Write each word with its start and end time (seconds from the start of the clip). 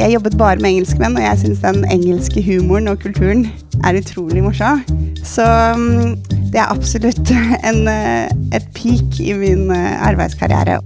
Jeg 0.00 0.14
jobbet 0.14 0.38
bare 0.40 0.56
med 0.56 0.70
engelskmenn, 0.70 1.16
og 1.18 1.22
jeg 1.22 1.38
syns 1.42 1.58
den 1.60 1.82
engelske 1.92 2.40
humoren 2.40 2.88
og 2.88 3.02
kulturen 3.02 3.42
er 3.84 3.98
utrolig 3.98 4.40
morsom. 4.40 4.80
Så 5.20 5.44
um, 5.76 6.14
det 6.48 6.62
er 6.62 6.70
absolutt 6.72 7.32
en, 7.68 7.82
eh, 7.90 8.30
et 8.56 8.70
peak 8.72 9.18
i 9.20 9.34
min 9.36 9.68
eh, 9.74 10.00
arbeidskarriere. 10.08 10.78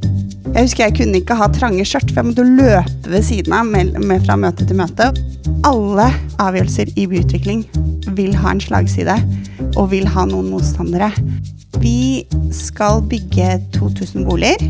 Jeg 0.48 0.66
husker 0.66 0.84
jeg 0.88 0.96
kunne 0.98 1.20
ikke 1.20 1.36
ha 1.38 1.46
trange 1.54 1.86
skjørt, 1.86 2.10
for 2.10 2.24
jeg 2.24 2.32
måtte 2.32 2.48
løpe 2.48 3.12
ved 3.14 3.22
siden 3.22 3.54
av 3.54 3.70
med, 3.70 3.94
med 4.02 4.26
fra 4.26 4.34
møte 4.34 4.66
til 4.66 4.82
møte. 4.82 5.12
Alle 5.62 6.08
avgjørelser 6.42 6.90
i 6.98 7.06
byutvikling 7.14 7.62
vil 8.18 8.34
ha 8.42 8.50
en 8.50 8.66
slagside, 8.66 9.14
og 9.76 9.92
vil 9.94 10.10
ha 10.10 10.26
noen 10.26 10.50
motstandere. 10.50 11.12
Vi 11.78 12.26
skal 12.50 12.98
bygge 13.06 13.60
2000 13.78 14.26
boliger, 14.26 14.66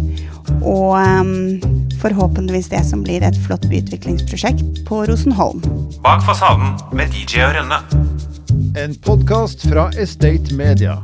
og 0.63 0.95
um, 0.95 1.61
forhåpentligvis 2.03 2.69
det 2.73 2.83
som 2.87 3.03
blir 3.05 3.25
et 3.25 3.37
flott 3.47 3.65
byutviklingsprosjekt 3.71 4.83
på 4.89 5.03
Rosenholm. 5.09 5.63
Bak 6.05 6.23
fasaden 6.27 6.77
med 6.95 7.15
DJ 7.15 7.47
og 7.47 7.57
Rønne. 7.57 7.81
En 8.79 8.95
podkast 9.07 9.67
fra 9.71 9.89
Estate 9.99 10.55
Media. 10.59 10.99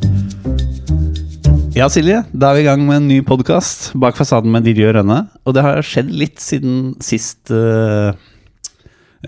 Ja, 1.74 1.88
Silje, 1.90 2.24
da 2.34 2.50
er 2.50 2.58
vi 2.58 2.64
i 2.64 2.68
gang 2.68 2.84
med 2.86 3.00
en 3.00 3.08
ny 3.08 3.20
podkast 3.26 3.92
bak 4.02 4.18
fasaden 4.18 4.52
med 4.52 4.66
DJ 4.66 4.90
og 4.90 4.96
Rønne. 4.98 5.22
Og 5.46 5.56
det 5.56 5.64
har 5.64 5.82
skjedd 5.86 6.10
litt 6.12 6.42
siden 6.42 6.94
sist 7.02 7.52
uh, 7.54 8.14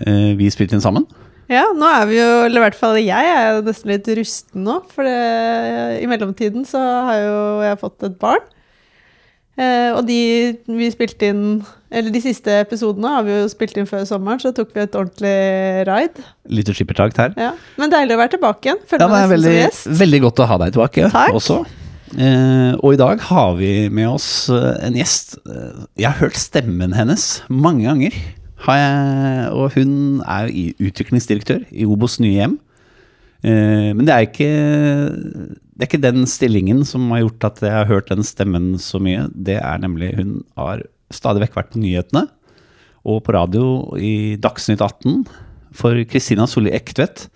uh, 0.03 0.31
vi 0.39 0.51
spilte 0.53 0.77
inn 0.77 0.83
sammen. 0.83 1.07
Ja, 1.51 1.65
nå 1.75 1.87
er 1.89 2.07
vi 2.07 2.17
jo, 2.17 2.27
eller 2.45 2.61
i 2.61 2.63
hvert 2.63 2.77
fall 2.79 2.97
jeg 3.01 3.29
er 3.29 3.57
jo 3.57 3.63
nesten 3.67 3.91
litt 3.91 4.07
rusten 4.19 4.63
nå. 4.67 4.79
For 4.93 5.07
det, 5.07 6.01
i 6.03 6.09
mellomtiden 6.09 6.67
så 6.67 6.81
har 7.09 7.19
jo 7.19 7.39
jeg 7.65 7.79
fått 7.81 8.07
et 8.07 8.19
barn. 8.21 8.45
Eh, 9.53 9.91
og 9.93 10.07
de 10.07 10.15
vi 10.65 10.87
spilte 10.89 11.27
inn 11.29 11.41
Eller 11.93 12.09
de 12.09 12.21
siste 12.23 12.49
episodene 12.63 13.05
har 13.13 13.21
vi 13.27 13.35
jo 13.35 13.43
spilt 13.51 13.75
inn 13.77 13.85
før 13.85 14.01
sommeren, 14.09 14.39
så 14.41 14.49
tok 14.57 14.71
vi 14.73 14.81
et 14.81 14.95
ordentlig 14.97 15.33
ride. 15.85 16.23
Litt 16.49 16.71
skippertak 16.73 17.13
her. 17.21 17.35
Ja. 17.37 17.51
Men 17.77 17.91
deilig 17.93 18.15
å 18.15 18.21
være 18.23 18.33
tilbake 18.33 18.65
igjen. 18.71 18.81
Føler 18.89 19.05
Ja, 19.05 19.11
meg 19.11 19.21
nesten 19.21 19.33
veldig, 19.35 19.53
som 19.53 19.93
gjest. 19.93 19.99
veldig 20.01 20.21
godt 20.25 20.41
å 20.41 20.47
ha 20.49 20.57
deg 20.63 20.73
tilbake 20.73 21.11
Takk. 21.13 21.37
også. 21.37 21.59
Eh, 22.17 22.73
og 22.81 22.93
i 22.95 22.97
dag 22.97 23.21
har 23.29 23.53
vi 23.61 23.71
med 23.93 24.09
oss 24.09 24.49
eh, 24.49 24.73
en 24.87 24.97
gjest. 24.97 25.37
Jeg 25.45 26.07
har 26.09 26.17
hørt 26.17 26.37
stemmen 26.41 26.93
hennes 26.97 27.27
mange 27.49 27.85
ganger. 27.85 28.17
Har 28.65 28.77
jeg, 28.81 29.47
og 29.53 29.73
hun 29.77 30.21
er 30.25 30.49
utviklingsdirektør 30.81 31.65
i 31.69 31.85
Obos 31.85 32.17
nye 32.23 32.37
hjem. 32.41 32.57
Eh, 33.43 33.91
men 33.91 34.07
det 34.07 34.13
er, 34.15 34.27
ikke, 34.27 34.51
det 35.75 35.83
er 35.83 35.89
ikke 35.89 36.03
den 36.03 36.23
stillingen 36.29 36.83
som 36.87 37.09
har 37.11 37.25
gjort 37.25 37.49
at 37.49 37.63
jeg 37.65 37.75
har 37.75 37.89
hørt 37.89 38.11
den 38.11 38.23
stemmen 38.27 38.73
så 38.79 39.01
mye. 39.03 39.27
Det 39.33 39.59
er 39.59 39.83
nemlig 39.83 40.13
hun 40.19 40.37
har 40.59 40.85
stadig 41.13 41.43
vekk 41.43 41.59
vært 41.59 41.73
på 41.73 41.83
nyhetene 41.83 42.27
og 43.03 43.19
på 43.25 43.35
radio 43.35 43.65
i 43.99 44.39
Dagsnytt 44.39 44.81
18 44.81 45.25
for 45.75 45.99
Kristina 46.07 46.47
Solli 46.47 46.71
Ektvedt. 46.75 47.27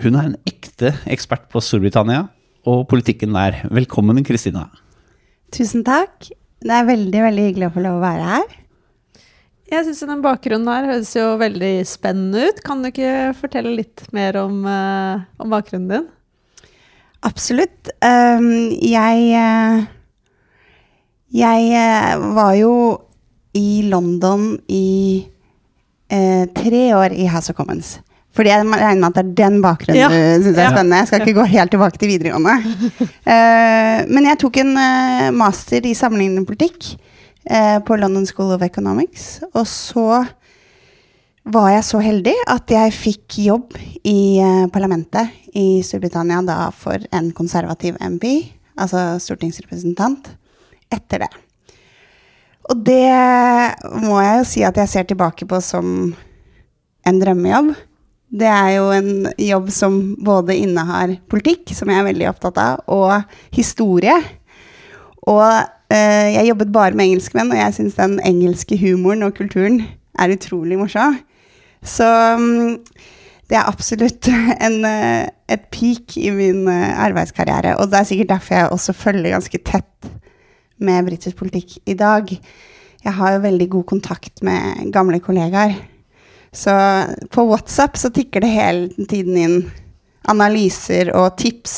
Hun 0.00 0.18
er 0.18 0.28
en 0.28 0.38
ekte 0.48 0.92
ekspert 1.10 1.48
på 1.52 1.62
Storbritannia 1.64 2.26
og 2.68 2.84
politikken 2.90 3.32
der. 3.34 3.62
Velkommen, 3.72 4.20
Kristina. 4.26 4.68
Tusen 5.54 5.82
takk. 5.86 6.28
Det 6.60 6.74
er 6.76 6.88
veldig, 6.88 7.22
veldig 7.24 7.44
hyggelig 7.48 7.70
å 7.70 7.74
få 7.74 7.84
lov 7.86 7.98
å 7.98 8.04
være 8.04 8.26
her. 8.34 8.59
Jeg 9.70 9.86
syns 9.86 10.00
den 10.02 10.22
bakgrunnen 10.24 10.66
her 10.66 10.88
høres 10.90 11.12
jo 11.14 11.36
veldig 11.38 11.74
spennende 11.86 12.48
ut. 12.50 12.58
Kan 12.66 12.80
du 12.82 12.88
ikke 12.88 13.30
fortelle 13.38 13.76
litt 13.78 14.02
mer 14.16 14.34
om, 14.40 14.64
uh, 14.66 15.22
om 15.38 15.52
bakgrunnen 15.52 15.92
din? 15.92 16.08
Absolutt. 17.22 17.92
Um, 18.02 18.72
jeg 18.74 19.26
eh, 19.36 19.82
Jeg 21.30 21.66
eh, 21.76 22.22
var 22.34 22.54
jo 22.58 22.72
i 23.54 23.82
London 23.86 24.56
i 24.72 25.22
uh, 26.10 26.46
tre 26.56 26.80
år 26.96 27.14
i 27.14 27.28
House 27.30 27.52
of 27.52 27.58
Commons. 27.60 28.00
Fordi 28.34 28.50
jeg 28.50 28.66
regner 28.66 28.98
med 29.04 29.10
at 29.10 29.20
det 29.20 29.22
er 29.22 29.36
den 29.44 29.60
bakgrunnen 29.62 30.00
Ja. 30.00 30.08
du 30.08 30.48
syns 30.48 30.58
er 30.58 30.72
spennende. 30.72 30.98
Jeg 31.04 31.10
skal 31.12 31.22
ikke 31.22 31.38
gå 31.38 31.46
helt 31.52 31.70
tilbake 31.76 32.00
til 32.00 32.10
videregående. 32.10 32.56
Uh, 33.22 34.02
men 34.16 34.26
jeg 34.32 34.42
tok 34.42 34.58
en 34.64 34.74
master 35.36 35.86
i 35.86 35.94
sammenlignende 35.94 36.48
politikk 36.48 36.96
på 37.46 37.96
London 37.96 38.26
School 38.28 38.52
of 38.52 38.62
Economics. 38.62 39.40
Og 39.54 39.64
så 39.66 40.20
var 41.48 41.70
jeg 41.72 41.86
så 41.86 42.00
heldig 42.04 42.34
at 42.52 42.72
jeg 42.72 42.94
fikk 42.94 43.38
jobb 43.46 43.76
i 44.06 44.38
eh, 44.42 44.66
parlamentet 44.72 45.32
i 45.56 45.80
Storbritannia 45.84 46.42
da 46.46 46.58
for 46.74 47.00
en 47.16 47.30
konservativ 47.36 47.96
MP, 48.00 48.26
altså 48.80 49.16
stortingsrepresentant, 49.22 50.34
etter 50.92 51.24
det. 51.24 51.30
Og 52.70 52.82
det 52.86 53.08
må 54.04 54.20
jeg 54.20 54.40
jo 54.40 54.48
si 54.52 54.64
at 54.66 54.76
jeg 54.78 54.92
ser 54.92 55.08
tilbake 55.08 55.48
på 55.48 55.58
som 55.64 56.12
en 57.08 57.22
drømmejobb. 57.22 57.72
Det 58.30 58.46
er 58.46 58.70
jo 58.76 58.90
en 58.94 59.10
jobb 59.42 59.72
som 59.74 59.96
både 60.22 60.54
innehar 60.60 61.16
politikk, 61.30 61.72
som 61.74 61.90
jeg 61.90 61.98
er 61.98 62.10
veldig 62.12 62.28
opptatt 62.30 62.60
av, 62.62 62.84
og 62.86 63.56
historie. 63.56 64.14
Og 65.26 65.46
eh, 65.48 65.68
jeg 65.90 66.46
jobbet 66.46 66.72
bare 66.72 66.94
med 66.94 67.08
engelskmenn, 67.08 67.50
og 67.50 67.58
jeg 67.58 67.74
syns 67.74 67.96
den 67.98 68.20
engelske 68.22 68.78
humoren 68.78 69.26
og 69.26 69.34
kulturen 69.34 69.80
er 70.18 70.34
utrolig 70.34 70.78
morsom. 70.78 71.18
Så 71.82 72.06
mm, 72.38 72.78
det 73.50 73.58
er 73.58 73.68
absolutt 73.68 74.28
en, 74.66 74.80
eh, 74.86 75.28
et 75.50 75.68
peak 75.74 76.16
i 76.20 76.30
min 76.34 76.66
eh, 76.70 77.04
arbeidskarriere. 77.06 77.76
Og 77.80 77.90
det 77.90 78.00
er 78.00 78.10
sikkert 78.10 78.34
derfor 78.36 78.56
jeg 78.56 78.74
også 78.74 78.96
følger 78.96 79.34
ganske 79.34 79.62
tett 79.66 80.10
med 80.80 81.08
britisk 81.08 81.40
politikk 81.40 81.78
i 81.90 81.96
dag. 81.98 82.30
Jeg 83.00 83.16
har 83.16 83.34
jo 83.34 83.46
veldig 83.46 83.68
god 83.72 83.86
kontakt 83.90 84.42
med 84.46 84.92
gamle 84.94 85.20
kollegaer. 85.24 85.74
Så 86.52 86.72
på 87.30 87.46
WhatsApp 87.46 87.98
så 87.98 88.10
tikker 88.10 88.42
det 88.42 88.50
hele 88.50 89.06
tiden 89.10 89.36
inn 89.38 89.58
analyser 90.28 91.12
og 91.16 91.36
tips. 91.40 91.74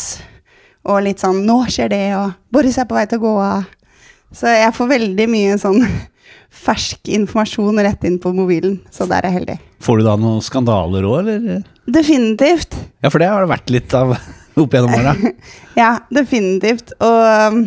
Og 0.89 1.05
litt 1.05 1.23
sånn 1.23 1.45
'Nå 1.47 1.63
skjer 1.71 1.89
det', 1.89 2.17
og 2.19 2.33
'Boris 2.51 2.79
er 2.79 2.89
på 2.91 2.97
vei 2.97 3.07
til 3.07 3.21
å 3.21 3.27
gå 3.27 3.35
av'. 3.39 3.69
Så 4.37 4.49
jeg 4.49 4.73
får 4.77 4.91
veldig 4.95 5.27
mye 5.31 5.59
sånn 5.61 5.83
fersk 6.63 7.09
informasjon 7.13 7.81
rett 7.85 8.05
inn 8.09 8.19
på 8.23 8.33
mobilen. 8.37 8.79
Så 8.93 9.07
der 9.11 9.25
er 9.25 9.31
jeg 9.33 9.41
heldig. 9.41 9.59
Får 9.83 9.99
du 10.01 10.07
da 10.07 10.17
noen 10.21 10.43
skandaler 10.45 11.07
òg, 11.09 11.27
eller? 11.27 11.63
Definitivt. 11.91 12.77
Ja, 13.03 13.11
for 13.11 13.23
det 13.23 13.31
har 13.33 13.43
det 13.43 13.51
vært 13.53 13.73
litt 13.75 13.95
av 13.99 14.15
opp 14.63 14.77
gjennom 14.77 14.97
åra. 14.99 15.17
Ja, 15.73 15.97
definitivt. 16.13 16.93
Og 17.01 17.55
um, 17.55 17.63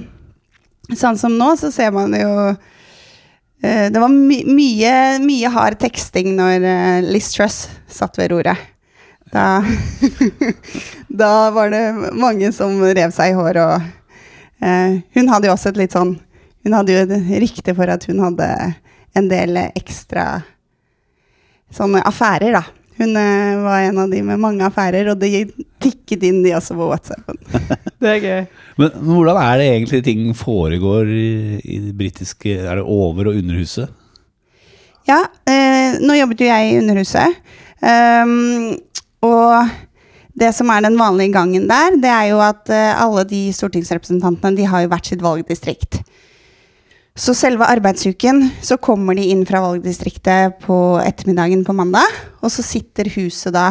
sånn 0.93 1.17
som 1.17 1.33
nå, 1.39 1.55
så 1.57 1.71
ser 1.73 1.89
man 1.95 2.13
jo 2.13 2.29
eh, 2.53 3.87
Det 3.89 3.97
var 3.97 4.13
my 4.13 4.43
mye, 4.45 4.93
mye 5.23 5.49
hard 5.49 5.79
teksting 5.81 6.35
når 6.37 6.67
eh, 6.69 7.07
Liz 7.09 7.31
Truss 7.33 7.63
satt 7.89 8.19
ved 8.21 8.29
roret. 8.35 8.61
Da, 9.33 9.65
da 11.09 11.31
var 11.51 11.73
det 11.73 12.13
mange 12.13 12.53
som 12.55 12.77
rev 12.85 13.09
seg 13.11 13.33
i 13.33 13.35
håret, 13.35 13.65
og 13.65 14.61
eh, 14.63 15.01
hun 15.17 15.33
hadde 15.33 15.49
jo 15.49 15.55
også 15.57 15.73
et 15.73 15.81
litt 15.81 15.97
sånn 15.97 16.13
Hun 16.65 16.73
hadde 16.73 16.95
jo 16.95 17.03
et 17.05 17.29
rykte 17.43 17.75
for 17.77 17.91
at 17.93 18.07
hun 18.09 18.23
hadde 18.25 18.49
en 19.15 19.29
del 19.31 19.59
ekstra 19.67 20.41
sånne 21.75 22.01
affærer, 22.05 22.55
da. 22.55 22.63
Hun 22.95 23.11
eh, 23.19 23.57
var 23.59 23.83
en 23.83 23.97
av 24.05 24.11
de 24.11 24.21
med 24.23 24.39
mange 24.39 24.63
affærer, 24.63 25.09
og 25.11 25.19
det 25.19 25.49
tikket 25.83 26.23
inn 26.29 26.39
de 26.45 26.53
også 26.55 26.77
på 26.77 26.87
WhatsAppen. 26.89 27.39
Det 28.01 28.11
er 28.11 28.23
gøy. 28.23 28.41
Men 28.79 28.97
hvordan 29.07 29.39
er 29.41 29.59
det 29.59 29.67
egentlig 29.71 30.01
ting 30.05 30.25
foregår 30.37 31.09
i, 31.09 31.29
i 31.63 31.77
det 31.87 31.93
britiske 31.97 32.57
Er 32.59 32.79
det 32.79 32.83
over- 32.83 33.31
og 33.31 33.39
underhuset? 33.39 33.91
Ja, 35.05 35.21
eh, 35.45 35.97
nå 36.01 36.17
jobbet 36.17 36.41
jo 36.41 36.49
jeg 36.49 36.69
i 36.69 36.77
Underhuset. 36.79 37.41
Um, 37.85 38.73
og 39.25 39.69
det 40.33 40.49
som 40.57 40.71
er 40.73 40.81
den 40.81 40.97
vanlige 40.97 41.35
gangen 41.35 41.67
der, 41.69 41.97
det 42.01 42.09
er 42.09 42.29
jo 42.31 42.39
at 42.41 42.71
eh, 42.73 42.93
alle 42.97 43.23
de 43.29 43.41
stortingsrepresentantene 43.53 44.57
de 44.57 44.65
har 44.69 44.83
jo 44.83 44.89
hvert 44.91 45.11
sitt 45.11 45.21
valgdistrikt. 45.23 45.99
Så 47.15 47.31
selve 47.31 47.63
arbeidsuken 47.63 48.41
så 48.59 48.75
kommer 48.75 49.15
de 49.15 49.29
inn 49.31 49.45
fra 49.47 49.61
valgdistriktet 49.63 50.57
på 50.65 50.77
ettermiddagen 50.99 51.61
på 51.63 51.71
mandag. 51.77 52.11
Og 52.43 52.51
så 52.51 52.65
sitter 52.65 53.07
huset 53.13 53.55
da 53.55 53.69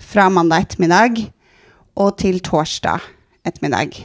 fra 0.00 0.30
mandag 0.32 0.64
ettermiddag 0.64 1.20
og 2.00 2.14
til 2.22 2.40
torsdag 2.40 3.04
ettermiddag. 3.44 3.98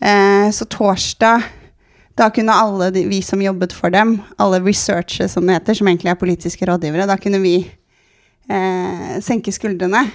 Eh, 0.00 0.48
så 0.48 0.64
torsdag 0.64 1.44
da 2.16 2.30
kunne 2.32 2.56
alle 2.56 2.88
de, 2.94 3.04
vi 3.04 3.20
som 3.20 3.44
jobbet 3.44 3.76
for 3.76 3.92
dem, 3.92 4.16
alle 4.40 4.62
researchers 4.64 5.36
som 5.36 5.44
det 5.44 5.58
heter, 5.58 5.76
som 5.76 5.92
egentlig 5.92 6.14
er 6.14 6.20
politiske 6.20 6.66
rådgivere, 6.72 7.04
da 7.08 7.20
kunne 7.20 7.42
vi 7.44 7.54
eh, 8.48 9.20
senke 9.20 9.52
skuldrene. 9.52 10.06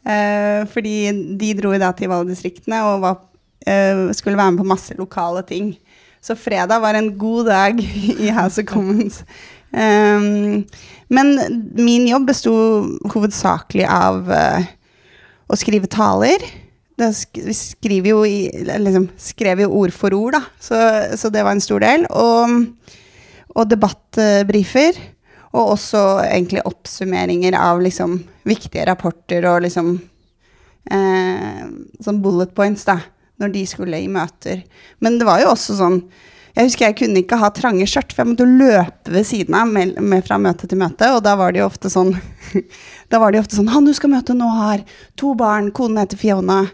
Eh, 0.00 0.64
fordi 0.72 0.96
de 1.36 1.52
dro 1.60 1.76
i 1.76 1.80
da 1.80 1.92
til 1.92 2.08
valgdistriktene 2.08 2.80
og 2.88 3.04
var, 3.04 3.20
eh, 3.68 4.08
skulle 4.16 4.40
være 4.40 4.56
med 4.56 4.64
på 4.64 4.70
masse 4.72 4.96
lokale 4.96 5.44
ting. 5.44 5.74
Så 6.22 6.36
fredag 6.38 6.78
var 6.80 6.94
en 6.94 7.18
god 7.18 7.48
dag 7.50 7.80
i 7.82 8.30
House 8.30 8.62
of 8.62 8.66
Commons. 8.68 9.24
Um, 9.72 10.62
men 11.10 11.32
min 11.74 12.06
jobb 12.06 12.28
besto 12.28 12.52
hovedsakelig 13.10 13.88
av 13.90 14.28
uh, 14.30 14.68
å 15.50 15.58
skrive 15.58 15.90
taler. 15.90 16.44
Sk 17.02 17.88
vi 17.88 18.12
jo 18.12 18.20
i, 18.28 18.44
liksom, 18.62 19.08
skrev 19.18 19.64
jo 19.64 19.72
ord 19.80 19.94
for 19.96 20.14
ord, 20.14 20.36
da. 20.36 20.44
Så, 20.62 20.78
så 21.18 21.32
det 21.32 21.42
var 21.42 21.56
en 21.56 21.64
stor 21.64 21.82
del. 21.82 22.06
Og, 22.06 22.94
og 23.56 23.72
debattbrifer. 23.72 25.00
Og 25.52 25.74
også 25.74 26.04
egentlig 26.22 26.62
oppsummeringer 26.70 27.56
av 27.58 27.82
liksom 27.82 28.14
viktige 28.48 28.86
rapporter 28.88 29.44
og 29.50 29.66
liksom 29.66 29.90
uh, 30.86 31.66
sånn 31.98 32.22
bullet 32.22 32.54
points, 32.54 32.86
da, 32.86 33.00
når 33.42 33.54
de 33.56 33.64
skulle 33.68 33.98
i 34.00 34.10
møter. 34.10 34.62
Men 35.02 35.18
det 35.20 35.26
var 35.28 35.42
jo 35.42 35.50
også 35.52 35.78
sånn 35.80 36.02
Jeg 36.52 36.68
husker 36.68 36.84
jeg 36.84 36.96
kunne 36.98 37.20
ikke 37.22 37.38
ha 37.40 37.48
trange 37.56 37.86
skjørt, 37.88 38.10
for 38.12 38.22
jeg 38.22 38.30
måtte 38.34 38.44
løpe 38.44 39.12
ved 39.14 39.24
siden 39.24 39.56
av 39.56 39.70
med, 39.72 39.94
med 40.04 40.24
fra 40.26 40.36
møte 40.36 40.68
til 40.68 40.80
møte, 40.80 41.08
og 41.16 41.22
da 41.24 41.32
var 41.40 41.54
det 41.54 41.62
jo 41.62 41.68
ofte 41.70 41.90
sånn 41.92 42.12
Da 43.12 43.20
var 43.20 43.32
det 43.32 43.40
jo 43.40 43.44
ofte 43.46 43.56
sånn 43.56 43.70
Han 43.72 43.88
du 43.88 43.94
skal 43.96 44.12
møte 44.12 44.36
nå 44.36 44.50
har 44.56 44.82
to 45.20 45.32
barn, 45.38 45.70
konen 45.72 46.02
heter 46.02 46.20
Fiona. 46.20 46.66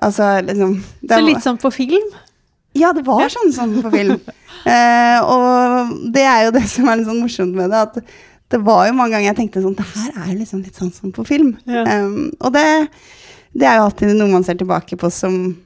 Altså 0.00 0.34
liksom 0.44 0.76
det 1.00 1.16
Så 1.16 1.24
litt 1.24 1.44
sånn 1.44 1.60
på 1.60 1.72
film. 1.74 2.12
ja, 2.76 2.92
det 2.96 3.04
var 3.04 3.28
sånn 3.32 3.52
sånn 3.52 3.76
på 3.84 3.92
film. 3.96 4.20
Eh, 4.62 5.18
og 5.26 5.88
det 6.14 6.22
er 6.22 6.44
jo 6.44 6.52
det 6.54 6.60
som 6.70 6.86
er 6.86 7.00
litt 7.00 7.08
sånn 7.08 7.18
morsomt 7.18 7.56
med 7.56 7.72
det, 7.72 7.80
at 7.82 7.96
det 8.52 8.60
var 8.62 8.84
jo 8.86 8.92
mange 8.94 9.16
ganger 9.16 9.30
jeg 9.30 9.38
tenkte 9.40 9.62
sånn 9.64 9.74
Det 9.74 9.86
her 9.94 10.12
er 10.12 10.28
jo 10.28 10.36
liksom 10.38 10.60
litt 10.62 10.78
sånn 10.78 10.92
som 10.94 11.10
på 11.14 11.24
film. 11.26 11.54
Ja. 11.66 11.82
Um, 12.04 12.28
og 12.38 12.52
det, 12.54 12.62
det 13.56 13.66
er 13.66 13.80
jo 13.80 13.88
alltid 13.88 14.12
noe 14.18 14.30
man 14.30 14.44
ser 14.46 14.60
tilbake 14.60 14.98
på 15.00 15.10
som, 15.10 15.56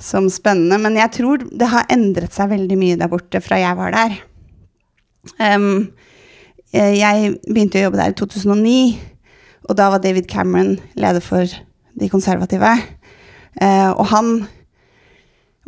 som 0.00 0.28
spennende. 0.32 0.78
Men 0.82 0.98
jeg 0.98 1.12
tror 1.18 1.44
det 1.50 1.70
har 1.70 1.88
endret 1.92 2.34
seg 2.34 2.52
veldig 2.52 2.78
mye 2.80 2.98
der 3.00 3.10
borte 3.12 3.42
fra 3.44 3.60
jeg 3.60 3.78
var 3.78 3.94
der. 3.94 4.16
Um, 5.38 5.92
jeg 6.74 7.36
begynte 7.46 7.78
å 7.78 7.86
jobbe 7.86 8.00
der 8.00 8.12
i 8.12 8.18
2009, 8.18 8.74
og 9.70 9.78
da 9.78 9.88
var 9.92 10.02
David 10.02 10.26
Cameron 10.28 10.74
leder 10.98 11.22
for 11.24 11.48
de 11.94 12.10
konservative. 12.10 12.74
Uh, 13.60 13.92
og 13.94 14.06
han 14.10 14.30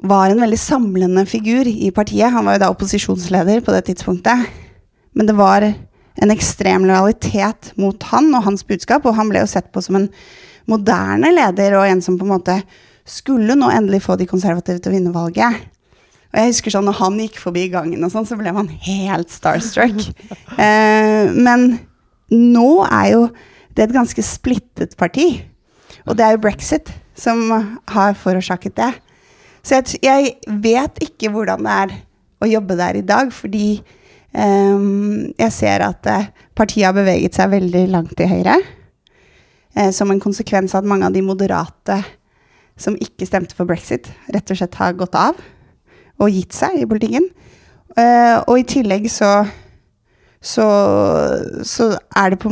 var 0.06 0.31
en 0.31 0.43
veldig 0.43 0.58
samlende 0.61 1.25
figur 1.28 1.69
i 1.70 1.90
partiet. 1.94 2.32
Han 2.34 2.44
var 2.44 2.56
jo 2.56 2.64
da 2.67 2.73
opposisjonsleder 2.75 3.62
på 3.64 3.73
det 3.73 3.87
tidspunktet. 3.88 4.49
Men 5.17 5.31
det 5.31 5.37
var 5.38 5.64
en 5.64 6.32
ekstrem 6.32 6.84
lojalitet 6.88 7.73
mot 7.81 8.02
han 8.11 8.28
og 8.37 8.44
hans 8.49 8.64
budskap, 8.67 9.06
og 9.06 9.17
han 9.17 9.31
ble 9.31 9.43
jo 9.43 9.50
sett 9.50 9.70
på 9.73 9.82
som 9.84 10.00
en 10.00 10.11
moderne 10.69 11.31
leder 11.32 11.76
og 11.78 11.87
en 11.87 12.02
som 12.02 12.19
på 12.19 12.26
en 12.26 12.34
måte 12.34 12.58
skulle 13.06 13.56
nå 13.58 13.70
endelig 13.70 14.03
få 14.05 14.17
de 14.19 14.29
konservative 14.29 14.82
til 14.82 14.93
å 14.93 14.97
vinne 14.97 15.14
valget. 15.14 15.64
Og 16.32 16.41
jeg 16.41 16.53
husker 16.53 16.75
sånn 16.75 16.88
når 16.88 16.99
han 17.00 17.19
gikk 17.23 17.38
forbi 17.41 17.67
gangen 17.73 18.03
og 18.05 18.12
sånn, 18.12 18.26
så 18.29 18.37
ble 18.38 18.53
man 18.56 18.70
helt 18.87 19.32
starstruck. 19.32 20.00
Eh, 20.56 21.29
men 21.37 21.67
nå 22.32 22.69
er 22.87 23.08
jo 23.11 23.25
det 23.76 23.85
et 23.85 23.93
ganske 23.93 24.23
splittet 24.25 24.94
parti. 24.97 25.26
Og 26.08 26.17
det 26.17 26.25
er 26.25 26.37
jo 26.37 26.41
brexit 26.47 26.88
som 27.19 27.43
har 27.93 28.17
forårsaket 28.17 28.76
det. 28.79 28.88
Så 29.67 29.76
jeg, 29.76 30.00
jeg 30.06 30.61
vet 30.62 31.00
ikke 31.05 31.32
hvordan 31.35 31.67
det 31.67 31.76
er 31.82 31.94
å 32.41 32.49
jobbe 32.49 32.76
der 32.79 32.99
i 33.00 33.05
dag, 33.06 33.32
fordi 33.35 33.81
ehm, 34.37 35.32
jeg 35.37 35.55
ser 35.56 35.85
at 35.87 36.09
eh, 36.12 36.29
partiet 36.56 36.88
har 36.88 36.97
beveget 36.97 37.37
seg 37.37 37.52
veldig 37.52 37.85
langt 37.93 38.17
til 38.17 38.31
høyre. 38.31 38.61
eh, 39.75 39.91
som 39.93 40.11
en 40.11 40.23
konsekvens 40.23 40.75
av 40.75 40.85
at 40.85 40.88
mange 40.88 41.09
av 41.09 41.12
de 41.17 41.25
moderate 41.25 42.00
som 42.76 42.96
ikke 43.00 43.28
stemte 43.28 43.56
for 43.56 43.69
brexit, 43.69 44.11
rett 44.32 44.50
og 44.52 44.58
slett 44.58 44.81
har 44.81 44.96
gått 44.99 45.17
av 45.19 45.38
og 46.20 46.32
gitt 46.32 46.56
seg 46.56 46.81
i 46.81 46.88
politikken. 46.88 47.28
Uh, 47.96 48.43
og 48.44 48.61
i 48.61 48.67
tillegg 48.69 49.08
så, 49.12 49.31
så 50.44 50.67
så 51.64 51.94
er 52.17 52.34
det 52.34 52.40
på 52.43 52.50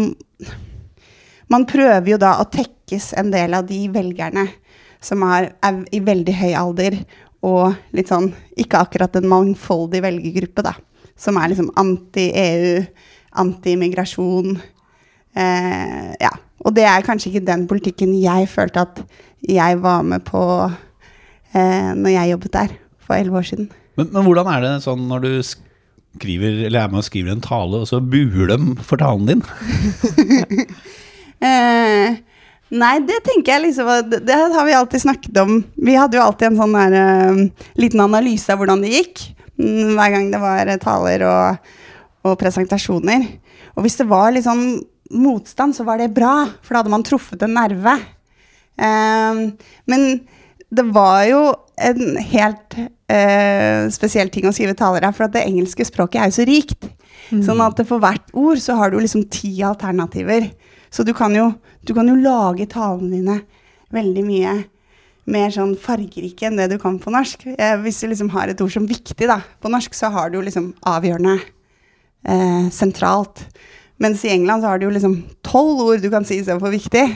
Man 1.53 1.67
prøver 1.69 2.15
jo 2.15 2.17
da 2.21 2.39
å 2.41 2.47
tekkes 2.49 3.13
en 3.21 3.29
del 3.33 3.53
av 3.57 3.67
de 3.69 3.83
velgerne 3.93 4.47
som 5.05 5.21
er, 5.29 5.51
er 5.61 5.83
i 5.93 6.01
veldig 6.01 6.35
høy 6.39 6.55
alder 6.57 6.97
og 7.45 7.75
litt 7.93 8.09
sånn 8.09 8.31
Ikke 8.57 8.81
akkurat 8.81 9.19
en 9.19 9.29
mangfoldig 9.29 10.01
velgergruppe, 10.01 10.65
da. 10.65 10.73
Som 11.17 11.37
er 11.37 11.53
liksom 11.53 11.69
anti-EU, 11.79 12.81
anti-immigrasjon. 13.45 14.57
Uh, 15.37 16.11
ja. 16.23 16.33
Og 16.65 16.73
det 16.73 16.87
er 16.89 17.05
kanskje 17.05 17.35
ikke 17.35 17.47
den 17.51 17.67
politikken 17.69 18.15
jeg 18.17 18.49
følte 18.49 18.87
at 18.87 19.03
jeg 19.49 19.81
var 19.83 20.05
med 20.07 20.25
på 20.27 20.43
eh, 20.65 21.93
når 21.95 22.11
jeg 22.15 22.35
jobbet 22.35 22.57
der 22.57 22.75
for 23.05 23.17
elleve 23.17 23.41
år 23.41 23.49
siden. 23.51 23.71
Men, 23.99 24.11
men 24.11 24.27
hvordan 24.27 24.51
er 24.51 24.65
det 24.65 24.73
sånn 24.85 25.07
når 25.11 25.25
du 25.25 25.33
skriver, 25.45 26.65
eller 26.67 26.85
er 26.85 26.93
med 26.93 27.03
og 27.03 27.07
skriver 27.07 27.35
en 27.35 27.45
tale, 27.45 27.83
og 27.83 27.89
så 27.91 28.01
buer 28.01 28.51
dem 28.55 28.75
for 28.83 29.01
talen 29.01 29.31
din? 29.31 29.45
Eh, 31.45 32.15
nei, 32.73 32.93
det 33.05 33.19
tenker 33.27 33.53
jeg 33.53 33.63
liksom 33.67 33.89
det, 34.09 34.21
det 34.25 34.37
har 34.55 34.65
vi 34.65 34.77
alltid 34.79 35.03
snakket 35.03 35.41
om. 35.43 35.59
Vi 35.77 35.97
hadde 35.99 36.17
jo 36.17 36.23
alltid 36.25 36.47
en 36.47 36.61
sånn 36.63 36.77
der, 36.79 36.95
uh, 36.95 37.67
liten 37.77 38.01
analyse 38.01 38.55
av 38.55 38.63
hvordan 38.63 38.81
det 38.81 38.95
gikk. 38.95 39.25
mm, 39.61 39.91
Hver 39.99 40.15
gang 40.15 40.31
det 40.33 40.41
var 40.41 40.71
eh, 40.71 40.81
taler 40.81 41.27
og, 41.29 41.69
og 42.25 42.39
presentasjoner. 42.41 43.27
Og 43.75 43.85
hvis 43.85 43.99
det 44.01 44.09
var 44.09 44.33
litt 44.33 44.47
sånn 44.47 44.79
motstand, 45.13 45.77
så 45.77 45.85
var 45.85 46.01
det 46.01 46.15
bra, 46.17 46.47
for 46.63 46.73
da 46.73 46.81
hadde 46.81 46.95
man 46.95 47.05
truffet 47.05 47.45
en 47.45 47.59
nerve. 47.59 47.99
Eh, 48.79 49.45
men 49.91 50.07
det 50.75 50.87
var 50.95 51.23
jo 51.29 51.41
en 51.85 52.19
helt 52.19 52.77
eh, 53.11 53.87
spesiell 53.95 54.31
ting 54.33 54.47
å 54.49 54.55
skrive 54.55 54.77
taler 54.79 55.07
av, 55.07 55.17
for 55.17 55.31
det 55.31 55.47
engelske 55.47 55.87
språket 55.87 56.21
er 56.21 56.31
jo 56.31 56.39
så 56.39 56.49
rikt. 56.49 56.91
Sånn 57.45 57.63
at 57.65 57.81
for 57.89 58.03
hvert 58.03 58.31
ord 58.37 58.61
så 58.63 58.77
har 58.79 58.93
du 58.93 58.99
liksom 59.01 59.25
ti 59.33 59.57
alternativer. 59.65 60.51
Så 60.93 61.07
du 61.07 61.15
kan 61.17 61.35
jo, 61.35 61.49
du 61.83 61.95
kan 61.97 62.07
jo 62.07 62.15
lage 62.21 62.69
talene 62.71 63.11
dine 63.17 63.39
veldig 63.95 64.25
mye 64.27 64.55
mer 65.31 65.53
sånn 65.55 65.73
fargerike 65.81 66.47
enn 66.47 66.59
det 66.61 66.69
du 66.75 66.77
kan 66.81 66.99
på 67.01 67.13
norsk. 67.13 67.47
Eh, 67.57 67.77
hvis 67.83 68.03
du 68.03 68.11
liksom 68.11 68.31
har 68.35 68.51
et 68.51 68.61
ord 68.61 68.73
som 68.75 68.89
viktig 68.89 69.29
da, 69.31 69.41
på 69.61 69.73
norsk, 69.73 69.97
så 69.97 70.13
har 70.13 70.31
du 70.31 70.39
jo 70.39 70.45
liksom 70.45 70.73
avgjørende 70.91 71.39
eh, 71.41 72.67
sentralt. 72.75 73.47
Mens 74.03 74.25
i 74.27 74.33
England 74.35 74.65
så 74.65 74.73
har 74.73 74.81
du 74.81 74.89
jo 74.89 74.95
liksom 74.95 75.17
tolv 75.47 75.81
ord 75.87 76.05
du 76.05 76.11
kan 76.13 76.27
si 76.29 76.41
istedenfor 76.43 76.75
viktig. 76.75 77.07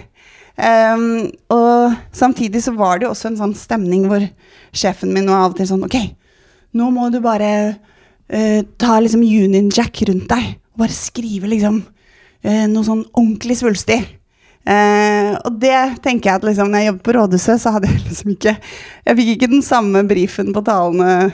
Um, 0.58 1.28
og 1.54 1.94
samtidig 2.10 2.64
så 2.64 2.72
var 2.74 2.98
det 2.98 3.06
jo 3.06 3.12
også 3.12 3.30
en 3.30 3.38
sånn 3.38 3.54
stemning 3.54 4.08
hvor 4.10 4.24
sjefen 4.74 5.12
min 5.14 5.28
var 5.30 5.44
av 5.44 5.52
og 5.52 5.60
til 5.60 5.68
sånn 5.70 5.84
Ok, 5.86 5.94
nå 6.74 6.88
må 6.90 7.06
du 7.14 7.20
bare 7.22 7.50
uh, 7.76 8.60
ta 8.80 8.96
liksom 8.98 9.22
Union 9.22 9.70
Jack 9.70 10.02
rundt 10.08 10.26
deg. 10.32 10.56
Og 10.74 10.82
bare 10.82 10.96
skrive 10.96 11.50
liksom 11.52 11.82
uh, 11.82 12.66
noe 12.70 12.86
sånn 12.86 13.04
ordentlig 13.12 13.60
svulstig. 13.60 14.00
Uh, 14.68 15.38
og 15.46 15.60
det 15.62 15.78
tenker 16.04 16.28
jeg 16.28 16.40
at 16.40 16.44
liksom 16.44 16.68
når 16.68 16.82
jeg 16.82 16.90
jobbet 16.90 17.04
på 17.06 17.14
rådhuset, 17.16 17.62
så 17.62 17.72
hadde 17.76 17.92
jeg 17.92 18.02
liksom 18.08 18.34
ikke 18.34 18.56
Jeg 18.58 19.20
fikk 19.20 19.34
ikke 19.36 19.52
den 19.54 19.64
samme 19.64 20.02
brifen 20.10 20.50
på 20.56 20.64
talene. 20.66 21.30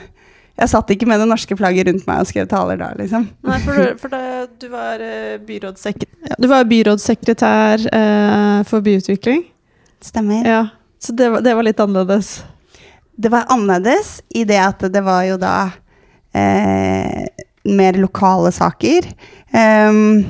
Jeg 0.55 0.71
satt 0.71 0.91
ikke 0.93 1.07
med 1.09 1.19
det 1.19 1.27
norske 1.27 1.55
flagget 1.59 1.89
rundt 1.89 2.05
meg 2.07 2.21
og 2.23 2.29
skrev 2.29 2.45
taler 2.47 2.77
da, 2.79 2.93
liksom. 2.95 3.25
Nei, 3.43 3.57
for, 3.65 3.75
du, 3.75 3.97
for 3.99 4.13
det, 4.13 4.21
du, 4.61 4.67
var, 4.71 5.01
eh, 5.03 5.33
byrådssekre- 5.43 6.29
ja, 6.29 6.37
du 6.39 6.47
var 6.47 6.67
byrådssekretær 6.69 7.83
eh, 7.91 8.59
for 8.69 8.85
byutvikling. 8.85 9.43
Stemmer. 10.05 10.45
Ja, 10.47 10.61
så 11.03 11.15
det 11.17 11.27
var, 11.33 11.43
det 11.43 11.55
var 11.57 11.67
litt 11.67 11.81
annerledes. 11.83 12.29
Det 13.15 13.31
var 13.33 13.49
annerledes 13.51 14.21
i 14.35 14.45
det 14.47 14.61
at 14.63 14.85
det 14.91 15.03
var 15.03 15.25
jo 15.27 15.35
da 15.41 15.55
eh, 16.35 17.27
mer 17.67 17.99
lokale 17.99 18.51
saker. 18.55 19.09
Um, 19.55 20.23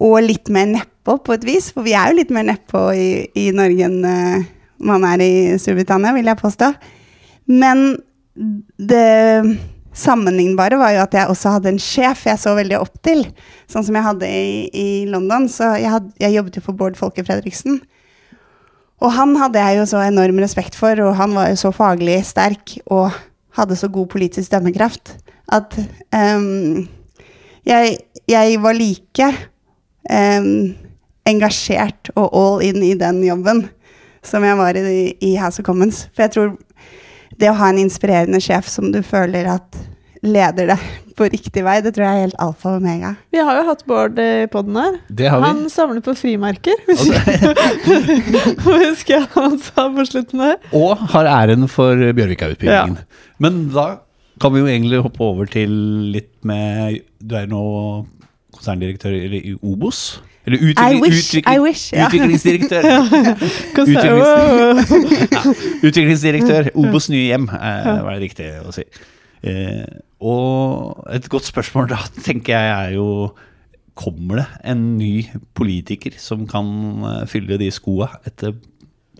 og 0.00 0.16
litt 0.24 0.50
mer 0.52 0.68
nedpå, 0.70 1.18
på 1.24 1.34
et 1.34 1.46
vis. 1.48 1.70
For 1.74 1.86
vi 1.86 1.96
er 1.98 2.10
jo 2.12 2.20
litt 2.20 2.30
mer 2.34 2.46
nedpå 2.50 2.84
i, 2.94 3.10
i 3.38 3.48
Norge 3.56 3.86
enn 3.86 3.98
uh, 4.06 4.46
man 4.86 5.04
er 5.08 5.22
i 5.24 5.32
Storbritannia, 5.60 6.14
vil 6.16 6.30
jeg 6.30 6.40
påstå. 6.40 6.70
Men 7.50 7.98
det 8.34 9.58
sammenlignbare 9.96 10.78
var 10.78 10.94
jo 10.94 11.02
at 11.02 11.14
jeg 11.16 11.32
også 11.32 11.56
hadde 11.56 11.72
en 11.72 11.80
sjef 11.82 12.24
jeg 12.28 12.40
så 12.40 12.54
veldig 12.56 12.78
opp 12.78 13.00
til. 13.04 13.24
Sånn 13.70 13.86
som 13.86 13.96
jeg 13.98 14.06
hadde 14.06 14.28
i, 14.28 14.68
i 14.70 14.88
London. 15.10 15.48
Så 15.50 15.72
jeg, 15.80 15.90
had, 15.92 16.12
jeg 16.20 16.36
jobbet 16.36 16.60
jo 16.60 16.64
for 16.64 16.78
Bård 16.78 16.98
Folke 17.00 17.24
Fredriksen. 17.26 17.80
Og 19.00 19.14
han 19.16 19.34
hadde 19.40 19.62
jeg 19.64 19.80
jo 19.80 19.88
så 19.88 20.04
enorm 20.04 20.38
respekt 20.42 20.76
for, 20.76 20.98
og 21.00 21.16
han 21.16 21.34
var 21.36 21.48
jo 21.50 21.58
så 21.58 21.72
faglig 21.72 22.18
sterk 22.28 22.76
og 22.92 23.08
hadde 23.56 23.78
så 23.78 23.88
god 23.90 24.10
politisk 24.12 24.52
dømmekraft 24.52 25.16
at 25.50 25.74
um, 26.14 26.86
jeg, 27.66 27.96
jeg 28.30 28.60
var 28.62 28.76
like 28.76 29.28
um, 30.06 30.76
engasjert 31.28 32.12
og 32.14 32.28
all 32.28 32.64
in 32.64 32.82
i 32.84 32.94
den 32.98 33.22
jobben 33.26 33.64
som 34.26 34.44
jeg 34.44 34.58
var 34.58 34.76
i, 34.76 35.14
i 35.24 35.34
House 35.40 35.62
of 35.62 35.66
Commons. 35.66 36.04
For 36.14 36.26
jeg 36.26 36.34
tror 36.36 36.52
det 37.40 37.50
å 37.52 37.56
ha 37.58 37.70
en 37.72 37.80
inspirerende 37.82 38.40
sjef 38.44 38.68
som 38.70 38.90
du 38.94 39.00
føler 39.06 39.48
at 39.56 39.78
leder 40.20 40.68
deg 40.74 40.82
på 41.16 41.26
riktig 41.32 41.62
vei, 41.64 41.78
det 41.84 41.94
tror 41.96 42.04
jeg 42.06 42.16
er 42.18 42.24
helt 42.26 42.36
alfa 42.40 42.74
og 42.74 42.78
omega. 42.82 43.14
Vi 43.32 43.40
har 43.44 43.56
jo 43.58 43.62
hatt 43.70 43.82
Bård 43.88 44.18
i 44.20 44.46
poden 44.52 44.76
her. 44.76 44.98
Det 45.08 45.28
har 45.32 45.40
vi. 45.40 45.48
Han 45.48 45.62
samler 45.72 46.04
på 46.04 46.14
frimerker. 46.16 46.76
Altså, 46.90 48.04
Husker 48.84 49.14
jeg 49.16 49.26
han 49.34 49.56
sa 49.64 49.86
på 49.96 50.04
slutten 50.08 50.42
der. 50.44 50.56
og 50.76 51.00
har 51.14 51.28
æren 51.28 51.64
for 51.72 51.96
Bjørvika-utbyggingen. 52.16 53.00
Men 53.40 53.60
da 53.74 53.86
kan 54.40 54.54
vi 54.54 54.62
jo 54.62 54.68
egentlig 54.70 55.02
hoppe 55.04 55.24
over 55.24 55.48
til 55.52 55.72
litt 56.14 56.32
med 56.48 57.00
Du 57.20 57.34
er 57.36 57.48
nå 57.50 57.64
konserndirektør 58.60 59.16
i 59.16 59.54
Obos? 59.62 60.20
Eller 60.48 60.62
utvikling, 60.70 61.02
wish, 61.04 61.34
utvikling, 61.36 61.62
wish, 61.64 61.82
utviklingsdirektør. 61.92 62.82
Hvordan- 63.74 63.98
Utviklings- 63.98 65.84
Utviklingsdirektør. 65.90 66.70
Obos 66.80 67.10
nye 67.12 67.26
hjem, 67.28 67.48
eh, 67.56 67.90
var 68.06 68.14
det 68.16 68.22
riktig 68.28 68.48
å 68.64 68.72
si. 68.74 68.84
Eh, 69.42 69.84
og 70.20 71.04
et 71.16 71.28
godt 71.32 71.48
spørsmål 71.48 71.90
da, 71.92 71.98
tenker 72.24 72.52
jeg, 72.56 72.72
er 72.76 72.96
jo 72.96 73.06
kommer 74.00 74.40
det 74.40 74.46
en 74.72 74.82
ny 74.96 75.26
politiker 75.56 76.14
som 76.20 76.46
kan 76.48 76.68
eh, 77.04 77.26
fylle 77.28 77.58
de 77.60 77.68
skoa 77.74 78.08
etter 78.28 78.54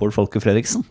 Bård 0.00 0.14
Folke 0.16 0.40
Fredriksen? 0.40 0.84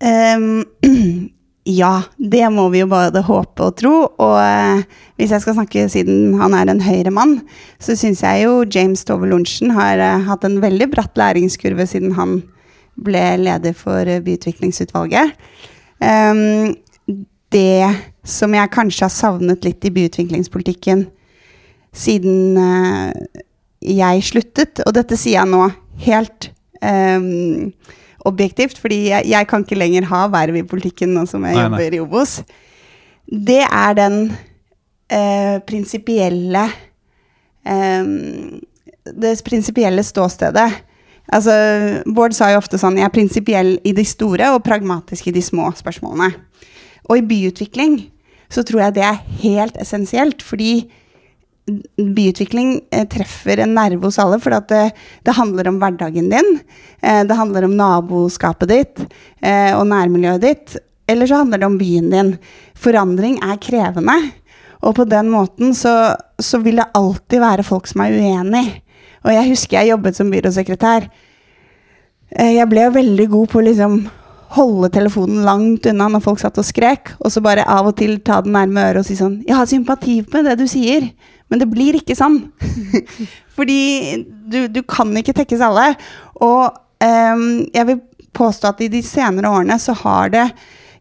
Ehm, 0.00 0.62
ja, 1.68 2.02
det 2.16 2.46
må 2.54 2.68
vi 2.72 2.80
jo 2.80 2.88
både 2.88 3.20
håpe 3.26 3.66
og 3.66 3.74
tro. 3.76 3.94
Og 4.08 4.36
eh, 4.40 4.84
hvis 5.20 5.34
jeg 5.34 5.44
skal 5.44 5.58
snakke 5.58 5.84
siden 5.92 6.38
han 6.40 6.56
er 6.56 6.70
en 6.72 6.80
høyre 6.80 7.12
mann, 7.12 7.38
så 7.82 7.96
syns 7.98 8.22
jeg 8.24 8.46
jo 8.46 8.62
James 8.64 9.04
Tove 9.04 9.28
Lundsen 9.28 9.74
har 9.76 10.00
eh, 10.00 10.24
hatt 10.28 10.46
en 10.48 10.60
veldig 10.64 10.88
bratt 10.94 11.18
læringskurve 11.20 11.84
siden 11.90 12.16
han 12.16 12.38
ble 12.96 13.24
leder 13.42 13.76
for 13.76 14.08
eh, 14.08 14.22
byutviklingsutvalget. 14.24 15.36
Um, 15.98 16.72
det 17.52 17.84
som 18.28 18.54
jeg 18.54 18.72
kanskje 18.72 19.06
har 19.06 19.12
savnet 19.12 19.64
litt 19.66 19.84
i 19.84 19.92
byutviklingspolitikken 19.92 21.06
siden 21.96 22.58
eh, 22.60 23.44
jeg 23.84 24.24
sluttet, 24.26 24.82
og 24.86 24.94
dette 24.96 25.16
sier 25.20 25.40
jeg 25.40 25.52
nå 25.52 25.68
helt 26.04 26.50
ehm, 26.82 27.70
objektivt, 28.28 28.78
fordi 28.80 29.08
jeg, 29.10 29.28
jeg 29.32 29.48
kan 29.50 29.64
ikke 29.64 29.78
lenger 29.78 30.08
ha 30.10 30.26
verv 30.32 30.58
i 30.60 30.66
politikken 30.68 31.14
nå 31.16 31.24
som 31.28 31.46
jeg 31.46 31.56
Nei, 31.56 31.62
nei. 31.64 31.68
jobber 31.68 31.96
i 31.96 32.02
Obos, 32.04 32.34
det 33.28 33.62
er 33.66 33.96
den 33.98 34.18
eh, 35.12 35.58
prinsipielle 35.68 36.66
eh, 37.68 38.12
Det 39.08 39.32
prinsipielle 39.44 40.04
ståstedet. 40.04 40.68
Altså, 41.28 41.52
Bård 42.08 42.32
sa 42.36 42.50
jo 42.52 42.60
ofte 42.60 42.78
sånn 42.80 42.96
Jeg 42.96 43.04
er 43.08 43.12
prinsipiell 43.12 43.74
i 43.84 43.92
de 43.96 44.04
store 44.08 44.52
og 44.54 44.62
pragmatisk 44.64 45.28
i 45.28 45.34
de 45.36 45.42
små 45.44 45.68
spørsmålene. 45.76 46.30
Og 47.08 47.20
i 47.20 47.26
byutvikling 47.28 47.98
så 48.52 48.64
tror 48.64 48.86
jeg 48.86 48.96
det 48.96 49.04
er 49.04 49.20
helt 49.42 49.76
essensielt, 49.80 50.40
fordi 50.44 50.88
byutvikling 51.96 52.80
eh, 52.90 53.06
treffer 53.10 53.62
en 53.62 53.74
nerve 53.76 54.08
hos 54.08 54.18
alle, 54.22 54.40
for 54.42 54.54
det, 54.68 54.82
det 55.26 55.36
handler 55.36 55.68
om 55.70 55.78
hverdagen 55.82 56.30
din. 56.32 56.58
Eh, 57.00 57.22
det 57.28 57.38
handler 57.38 57.68
om 57.68 57.76
naboskapet 57.78 58.72
ditt 58.72 59.04
eh, 59.40 59.72
og 59.76 59.86
nærmiljøet 59.90 60.44
ditt. 60.44 60.76
Eller 61.08 61.28
så 61.28 61.42
handler 61.42 61.62
det 61.62 61.70
om 61.70 61.78
byen 61.80 62.10
din. 62.12 62.34
Forandring 62.76 63.38
er 63.44 63.60
krevende. 63.62 64.18
Og 64.84 64.94
på 64.98 65.06
den 65.10 65.30
måten 65.32 65.72
så, 65.74 66.14
så 66.38 66.60
vil 66.62 66.78
det 66.78 66.90
alltid 66.94 67.42
være 67.42 67.66
folk 67.66 67.88
som 67.90 68.04
er 68.04 68.14
uenig. 68.14 68.66
Og 69.24 69.32
jeg 69.34 69.50
husker 69.50 69.80
jeg 69.80 69.92
jobbet 69.92 70.18
som 70.18 70.30
byrådssekretær. 70.30 71.08
Eh, 72.36 72.54
Jeg 72.58 72.68
ble 72.70 72.86
jo 72.86 72.96
veldig 72.98 73.28
god 73.34 73.52
på 73.52 73.60
å 73.60 73.66
liksom 73.66 74.00
holde 74.56 74.88
telefonen 74.92 75.42
langt 75.44 75.86
unna 75.90 76.06
når 76.12 76.22
folk 76.24 76.40
satt 76.40 76.58
og 76.60 76.64
skrek, 76.64 77.12
og 77.20 77.32
så 77.32 77.42
bare 77.44 77.66
av 77.68 77.90
og 77.90 77.98
til 77.98 78.16
ta 78.24 78.40
den 78.44 78.54
nærme 78.56 78.86
øret 78.86 79.02
og 79.02 79.08
si 79.08 79.16
sånn 79.16 79.42
'Jeg 79.44 79.56
har 79.56 79.66
sympati 79.66 80.24
med 80.32 80.44
det 80.44 80.58
du 80.58 80.64
sier', 80.64 81.12
men 81.48 81.62
det 81.62 81.68
blir 81.70 81.98
ikke 81.98 82.16
sånn. 82.18 82.40
Fordi 83.56 83.80
du, 84.24 84.66
du 84.70 84.82
kan 84.88 85.12
ikke 85.16 85.36
tekkes 85.40 85.64
alle. 85.64 85.90
Og 86.44 86.76
um, 87.02 87.46
jeg 87.74 87.88
vil 87.88 88.02
påstå 88.36 88.72
at 88.72 88.82
i 88.84 88.90
de 88.92 89.02
senere 89.04 89.50
årene 89.50 89.78
så 89.82 89.96
har 90.04 90.34
det 90.34 90.46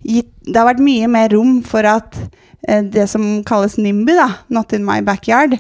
gitt 0.08 0.32
Det 0.48 0.56
har 0.56 0.70
vært 0.70 0.84
mye 0.86 1.08
mer 1.12 1.34
rom 1.34 1.58
for 1.68 1.84
at 1.89 2.16
uh, 2.16 2.84
det 2.88 3.10
som 3.12 3.42
kalles 3.48 3.75
NIMBY, 3.82 4.16
da, 4.16 4.30
Not 4.54 4.74
in 4.77 4.88
my 4.88 5.01
backyard, 5.04 5.58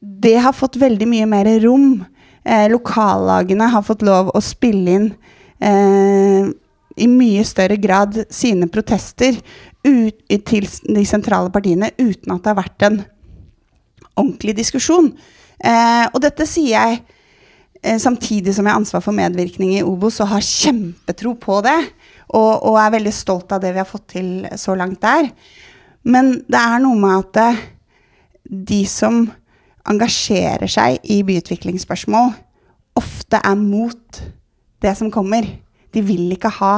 det 0.00 0.36
har 0.44 0.54
fått 0.54 0.78
veldig 0.78 1.08
mye 1.08 1.26
mer 1.26 1.48
rom. 1.64 2.04
Eh, 2.46 2.68
lokallagene 2.70 3.66
har 3.72 3.82
fått 3.82 4.04
lov 4.06 4.30
å 4.30 4.42
spille 4.44 4.92
inn 4.94 5.06
eh, 5.58 6.46
i 6.96 7.08
mye 7.10 7.42
større 7.48 7.74
grad 7.80 8.20
sine 8.30 8.68
protester 8.70 9.34
ut, 9.82 10.20
til 10.46 10.68
de 10.86 11.02
sentrale 11.08 11.50
partiene 11.50 11.90
uten 11.98 12.36
at 12.36 12.44
det 12.44 12.52
har 12.52 12.60
vært 12.60 12.86
en 12.86 13.00
ordentlig 14.16 14.56
diskusjon. 14.58 15.12
Eh, 15.56 16.06
og 16.10 16.18
dette 16.24 16.46
sier 16.48 16.74
jeg 16.74 16.98
eh, 17.82 17.98
samtidig 18.02 18.54
som 18.56 18.66
jeg 18.66 18.74
har 18.74 18.80
ansvar 18.80 19.04
for 19.04 19.16
medvirkning 19.16 19.76
i 19.76 19.84
Obos 19.86 20.20
og 20.24 20.32
har 20.34 20.44
kjempetro 20.44 21.36
på 21.40 21.60
det. 21.66 21.78
Og, 22.34 22.52
og 22.66 22.80
er 22.82 22.96
veldig 22.96 23.14
stolt 23.14 23.52
av 23.54 23.62
det 23.62 23.70
vi 23.74 23.80
har 23.80 23.88
fått 23.88 24.08
til 24.16 24.30
så 24.58 24.74
langt 24.78 25.00
der. 25.04 25.30
Men 26.06 26.36
det 26.46 26.60
er 26.60 26.82
noe 26.82 26.98
med 26.98 27.20
at 27.22 27.42
eh, 27.42 27.62
de 28.46 28.82
som 28.90 29.24
engasjerer 29.86 30.70
seg 30.70 30.98
i 31.10 31.20
byutviklingsspørsmål, 31.26 32.32
ofte 32.98 33.38
er 33.38 33.56
mot 33.58 34.20
det 34.82 34.92
som 34.98 35.10
kommer. 35.14 35.46
De 35.94 36.02
vil 36.04 36.30
ikke 36.34 36.52
ha 36.58 36.74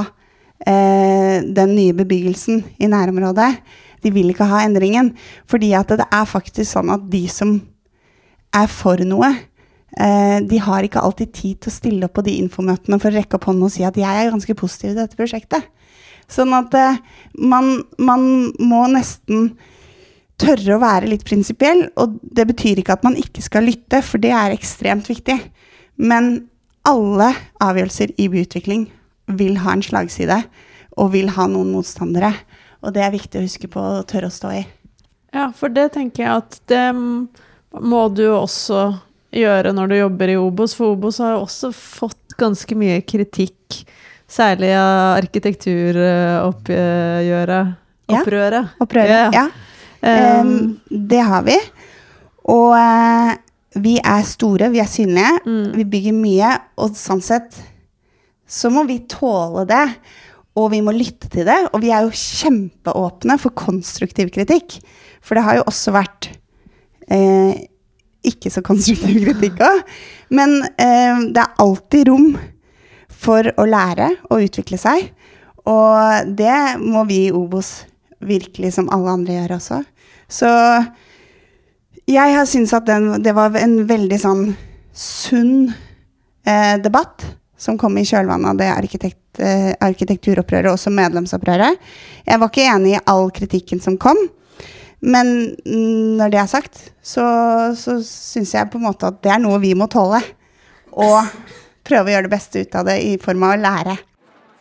eh, 0.66 1.44
den 1.44 1.74
nye 1.76 1.96
bebyggelsen 1.96 2.62
i 2.78 2.90
nærområdet. 2.90 3.52
De 4.04 4.12
vil 4.14 4.32
ikke 4.32 4.48
ha 4.48 4.62
endringen. 4.66 5.12
Fordi 5.50 5.72
at 5.78 5.92
det 5.98 6.06
er 6.06 6.28
faktisk 6.28 6.70
sånn 6.70 6.92
at 6.94 7.06
de 7.12 7.24
som 7.32 7.56
er 8.56 8.68
for 8.72 9.00
noe, 9.04 9.30
eh, 9.98 10.38
de 10.40 10.60
har 10.64 10.84
ikke 10.86 11.02
alltid 11.02 11.32
tid 11.32 11.62
til 11.62 11.72
å 11.72 11.78
stille 11.78 12.08
opp 12.08 12.16
på 12.18 12.26
de 12.26 12.38
infomøtene 12.42 13.00
for 13.00 13.10
å 13.10 13.18
rekke 13.18 13.38
opp 13.38 13.48
hånden 13.50 13.68
og 13.68 13.74
si 13.74 13.84
at 13.86 13.98
jeg 13.98 14.08
er 14.22 14.32
ganske 14.32 14.56
positiv 14.58 14.92
til 14.92 15.00
dette 15.02 15.18
prosjektet. 15.18 15.66
Sånn 16.28 16.52
at 16.56 16.74
eh, 16.76 17.00
man, 17.40 17.82
man 17.96 18.22
må 18.60 18.84
nesten 18.92 19.52
tørre 20.38 20.76
å 20.76 20.82
være 20.82 21.10
litt 21.10 21.24
prinsipiell, 21.26 21.88
og 21.98 22.18
det 22.22 22.46
betyr 22.52 22.80
ikke 22.80 22.98
at 22.98 23.06
man 23.06 23.18
ikke 23.18 23.42
skal 23.42 23.66
lytte, 23.66 24.02
for 24.06 24.22
det 24.22 24.30
er 24.36 24.54
ekstremt 24.54 25.08
viktig. 25.10 25.34
Men 25.98 26.46
alle 26.86 27.32
avgjørelser 27.64 28.14
i 28.20 28.28
byutvikling 28.30 28.86
vil 29.38 29.58
ha 29.64 29.74
en 29.74 29.84
slagside, 29.84 30.42
og 30.98 31.12
vil 31.14 31.32
ha 31.34 31.46
noen 31.50 31.72
motstandere. 31.74 32.32
Og 32.82 32.92
det 32.94 33.02
er 33.02 33.10
viktig 33.14 33.38
å 33.40 33.46
huske 33.46 33.68
på 33.72 33.80
å 33.82 34.04
tørre 34.08 34.28
å 34.30 34.34
stå 34.34 34.48
i. 34.60 34.62
Ja, 35.34 35.46
for 35.56 35.68
det 35.68 35.88
tenker 35.96 36.22
jeg 36.24 36.32
at 36.44 36.52
det 36.70 36.86
må 36.94 38.02
du 38.14 38.22
jo 38.28 38.36
også 38.44 38.80
gjøre 39.34 39.72
når 39.76 39.86
du 39.90 39.96
jobber 39.98 40.28
i 40.32 40.36
Obos, 40.40 40.72
for 40.78 40.86
Obos 40.94 41.18
har 41.20 41.30
jo 41.36 41.42
også 41.44 41.68
fått 41.76 42.34
ganske 42.38 42.74
mye 42.78 43.00
kritikk, 43.04 43.82
særlig 44.30 44.70
av 44.78 45.18
arkitekturoppgjøret. 45.18 47.66
Ja, 48.08 48.22
Opprøret. 48.80 49.34
Ja. 49.34 49.36
Ja. 49.36 49.48
Um, 50.40 50.78
det 50.88 51.18
har 51.26 51.42
vi. 51.44 51.56
Og 52.48 52.72
uh, 52.78 53.32
vi 53.82 53.98
er 54.00 54.22
store, 54.24 54.70
vi 54.72 54.80
er 54.80 54.86
synlige, 54.88 55.40
Mm. 55.44 55.72
vi 55.76 55.84
bygger 55.84 56.12
mye, 56.16 56.52
og 56.78 56.94
sånn 56.96 57.20
sett 57.22 57.58
så 58.48 58.70
må 58.72 58.84
vi 58.88 58.98
tåle 59.10 59.66
det. 59.68 59.84
Og 60.58 60.72
vi 60.74 60.82
må 60.84 60.94
lytte 60.96 61.30
til 61.32 61.46
det. 61.48 61.58
Og 61.72 61.82
vi 61.84 61.92
er 61.94 62.06
jo 62.06 62.14
kjempeåpne 62.14 63.38
for 63.40 63.54
konstruktiv 63.58 64.32
kritikk. 64.34 64.78
For 65.22 65.38
det 65.38 65.46
har 65.46 65.58
jo 65.60 65.66
også 65.70 65.94
vært 65.94 66.30
eh, 67.10 67.66
ikke 68.26 68.52
så 68.52 68.62
konstruktiv 68.66 69.20
kritikk 69.26 69.62
òg. 69.64 69.82
Men 70.34 70.60
eh, 70.74 71.26
det 71.30 71.44
er 71.44 71.60
alltid 71.62 72.10
rom 72.10 72.32
for 73.18 73.50
å 73.58 73.66
lære 73.68 74.12
og 74.30 74.46
utvikle 74.46 74.78
seg. 74.80 75.10
Og 75.68 76.32
det 76.38 76.78
må 76.80 77.04
vi 77.08 77.26
i 77.26 77.34
Obos 77.34 77.82
virkelig, 78.24 78.72
som 78.74 78.88
alle 78.94 79.14
andre, 79.14 79.36
gjøre 79.36 79.58
også. 79.58 79.82
Så 80.28 80.48
jeg 82.08 82.34
har 82.34 82.48
syntes 82.48 82.74
at 82.76 82.86
den, 82.88 83.10
det 83.22 83.34
var 83.36 83.56
en 83.58 83.82
veldig 83.88 84.18
sånn 84.20 84.44
sunn 84.96 85.68
eh, 86.48 86.76
debatt 86.82 87.26
som 87.58 87.78
kom 87.78 87.98
i 87.98 88.06
kjølvannet 88.06 88.52
av 88.52 88.60
det 88.60 88.70
arkitekt, 88.72 89.40
eh, 89.42 89.72
arkitekturopprøret, 89.84 90.70
også 90.72 90.92
medlemsopprøret. 90.94 91.78
Jeg 92.26 92.40
var 92.40 92.52
ikke 92.52 92.68
enig 92.70 92.96
i 92.96 93.04
all 93.10 93.30
kritikken 93.34 93.82
som 93.82 93.98
kom, 94.00 94.18
men 95.00 95.54
når 96.18 96.32
det 96.32 96.40
er 96.42 96.50
sagt, 96.50 96.80
så, 97.02 97.24
så 97.78 97.98
syns 98.02 98.54
jeg 98.54 98.70
på 98.70 98.80
en 98.80 98.88
måte 98.88 99.10
at 99.10 99.20
det 99.22 99.30
er 99.34 99.42
noe 99.42 99.60
vi 99.62 99.74
må 99.78 99.86
tåle. 99.90 100.20
Og 100.98 101.22
prøve 101.86 102.10
å 102.10 102.14
gjøre 102.16 102.26
det 102.26 102.34
beste 102.34 102.64
ut 102.64 102.78
av 102.78 102.88
det 102.88 102.98
i 103.06 103.14
form 103.22 103.46
av 103.46 103.54
å 103.54 103.60
lære. 103.62 103.98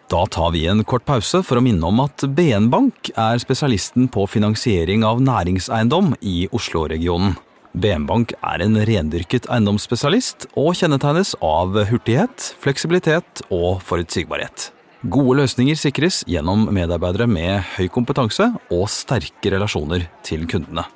Da 0.08 0.22
tar 0.32 0.54
vi 0.54 0.62
en 0.72 0.86
kort 0.88 1.04
pause 1.04 1.42
for 1.44 1.60
å 1.60 1.64
minne 1.64 1.84
om 1.90 1.98
at 2.00 2.24
BN 2.38 2.70
Bank 2.72 3.10
er 3.20 3.42
spesialisten 3.44 4.08
på 4.14 4.24
finansiering 4.32 5.04
av 5.04 5.20
næringseiendom 5.20 6.14
i 6.22 6.46
Oslo-regionen. 6.56 7.36
BN 7.78 8.08
Bank 8.10 8.32
er 8.42 8.62
en 8.64 8.78
rendyrket 8.88 9.46
eiendomsspesialist 9.54 10.48
og 10.58 10.72
kjennetegnes 10.80 11.36
av 11.46 11.76
hurtighet, 11.90 12.54
fleksibilitet 12.64 13.44
og 13.54 13.84
forutsigbarhet. 13.86 14.72
Gode 15.14 15.36
løsninger 15.44 15.78
sikres 15.78 16.24
gjennom 16.26 16.66
medarbeidere 16.74 17.28
med 17.30 17.62
høy 17.76 17.86
kompetanse 17.94 18.48
og 18.74 18.88
sterke 18.90 19.52
relasjoner 19.54 20.08
til 20.26 20.48
kundene. 20.50 20.88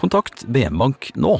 Kontakt 0.00 0.42
BM 0.50 0.80
Bank 0.80 1.12
nå. 1.14 1.36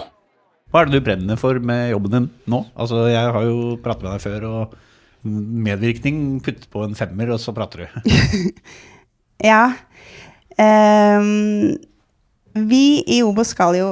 Hva 0.70 0.84
er 0.84 0.90
det 0.90 1.00
du 1.00 1.06
brenner 1.08 1.40
for 1.40 1.58
med 1.58 1.90
jobben 1.90 2.14
din 2.14 2.30
nå? 2.54 2.62
Altså, 2.78 3.08
jeg 3.10 3.34
har 3.34 3.50
jo 3.50 3.74
pratet 3.82 4.06
med 4.06 4.14
deg 4.14 4.24
før, 4.28 4.48
og 4.52 4.78
medvirkning 5.24 6.24
putter 6.44 6.70
på 6.70 6.86
en 6.86 6.94
femmer, 6.98 7.34
og 7.34 7.42
så 7.42 7.56
prater 7.56 7.86
du. 7.86 7.86
Ja. 9.42 9.74
Um, 10.54 11.74
vi 12.54 13.02
i 13.10 13.16
Obo 13.26 13.42
skal 13.42 13.74
jo 13.74 13.88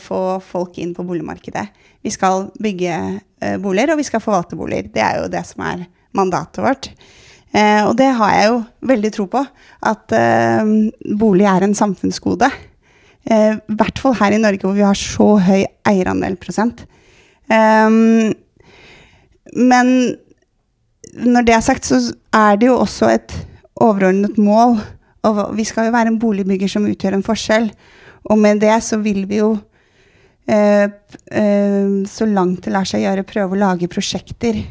få 0.00 0.38
folk 0.44 0.78
inn 0.82 0.94
på 0.96 1.04
boligmarkedet. 1.06 1.66
Vi 2.06 2.12
skal 2.14 2.48
bygge 2.62 2.96
eh, 3.42 3.56
boliger, 3.62 3.92
og 3.92 4.00
vi 4.00 4.06
skal 4.06 4.22
forvalte 4.22 4.58
boliger. 4.58 4.88
Det 4.94 5.02
er 5.02 5.20
jo 5.20 5.30
det 5.32 5.42
som 5.48 5.64
er 5.66 5.86
mandatet 6.16 6.62
vårt. 6.64 6.90
Eh, 7.56 7.82
og 7.86 7.94
det 7.98 8.08
har 8.18 8.34
jeg 8.34 8.48
jo 8.50 8.58
veldig 8.90 9.12
tro 9.14 9.26
på. 9.32 9.42
At 9.90 10.14
eh, 10.16 10.72
bolig 11.18 11.48
er 11.50 11.66
en 11.66 11.76
samfunnsgode. 11.76 12.50
Eh, 13.26 13.56
I 13.56 13.78
hvert 13.78 14.02
fall 14.02 14.16
her 14.20 14.36
i 14.36 14.42
Norge, 14.42 14.62
hvor 14.64 14.76
vi 14.76 14.86
har 14.86 14.98
så 14.98 15.32
høy 15.42 15.64
eierandel 15.88 16.38
prosent. 16.40 16.84
Ehm, 17.52 18.34
men 19.54 19.92
når 21.16 21.46
det 21.46 21.54
er 21.56 21.64
sagt, 21.64 21.86
så 21.86 22.00
er 22.34 22.58
det 22.60 22.68
jo 22.68 22.78
også 22.82 23.10
et 23.14 23.34
overordnet 23.74 24.38
mål. 24.38 24.78
Og 25.26 25.42
vi 25.58 25.64
skal 25.66 25.88
jo 25.88 25.96
være 25.96 26.12
en 26.12 26.20
boligbygger 26.22 26.70
som 26.70 26.86
utgjør 26.86 27.18
en 27.18 27.26
forskjell. 27.26 27.70
Og 28.30 28.38
med 28.40 28.60
det 28.62 28.74
så 28.84 28.98
vil 29.02 29.24
vi 29.30 29.40
jo 29.40 29.52
eh, 30.50 30.86
eh, 30.86 31.92
så 32.10 32.28
langt 32.28 32.64
det 32.66 32.74
lar 32.74 32.88
seg 32.88 33.04
gjøre, 33.04 33.26
prøve 33.28 33.56
å 33.56 33.62
lage 33.62 33.90
prosjekter 33.92 34.62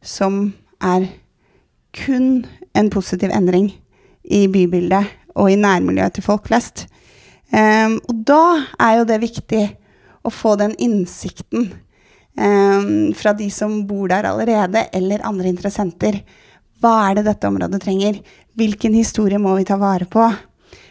som 0.00 0.46
er 0.80 1.08
kun 1.96 2.46
en 2.78 2.90
positiv 2.92 3.32
endring 3.34 3.72
i 4.22 4.46
bybildet 4.50 5.10
og 5.38 5.50
i 5.50 5.58
nærmiljøet 5.58 6.16
til 6.16 6.26
folk 6.26 6.48
flest. 6.50 6.86
Um, 7.50 7.98
og 8.06 8.18
da 8.28 8.42
er 8.78 9.00
jo 9.00 9.06
det 9.08 9.22
viktig 9.24 9.62
å 10.22 10.30
få 10.30 10.54
den 10.60 10.76
innsikten 10.78 11.72
um, 12.38 13.10
fra 13.16 13.32
de 13.34 13.48
som 13.50 13.80
bor 13.88 14.10
der 14.12 14.28
allerede, 14.28 14.84
eller 14.94 15.24
andre 15.26 15.50
interessenter. 15.50 16.20
Hva 16.80 16.94
er 17.08 17.18
det 17.18 17.26
dette 17.26 17.50
området 17.50 17.82
trenger? 17.82 18.20
Hvilken 18.58 18.94
historie 18.94 19.40
må 19.42 19.56
vi 19.58 19.66
ta 19.66 19.80
vare 19.80 20.06
på? 20.10 20.28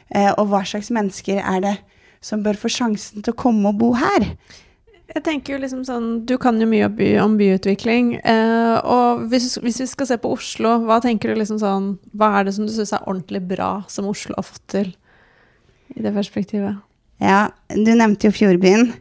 Uh, 0.09 0.31
og 0.35 0.49
hva 0.51 0.65
slags 0.67 0.91
mennesker 0.91 1.39
er 1.39 1.63
det 1.63 1.75
som 2.21 2.43
bør 2.43 2.59
få 2.59 2.71
sjansen 2.71 3.23
til 3.23 3.33
å 3.33 3.39
komme 3.39 3.71
og 3.71 3.79
bo 3.79 3.93
her? 3.99 4.27
Jeg 5.09 5.23
tenker 5.25 5.55
jo 5.55 5.61
liksom 5.63 5.81
sånn, 5.87 6.09
Du 6.29 6.35
kan 6.41 6.59
jo 6.61 6.67
mye 6.69 6.85
om, 6.85 6.95
by, 6.97 7.09
om 7.23 7.35
byutvikling. 7.39 8.13
Eh, 8.19 8.75
og 8.85 9.25
hvis, 9.31 9.55
hvis 9.63 9.81
vi 9.81 9.89
skal 9.89 10.11
se 10.11 10.19
på 10.21 10.33
Oslo, 10.35 10.75
hva 10.85 10.99
tenker 11.03 11.31
du 11.31 11.39
liksom 11.39 11.61
sånn, 11.61 11.95
hva 12.13 12.35
er 12.39 12.47
det 12.47 12.55
som 12.57 12.67
du 12.67 12.73
syns 12.75 12.93
er 12.93 13.07
ordentlig 13.09 13.41
bra 13.49 13.71
som 13.89 14.09
Oslo 14.09 14.37
har 14.37 14.45
fått 14.45 14.65
til 14.75 14.91
i 15.95 16.05
det 16.05 16.13
perspektivet? 16.13 16.77
Ja, 17.19 17.49
du 17.73 17.89
nevnte 17.97 18.29
jo 18.29 18.35
Fjordbyen. 18.35 18.91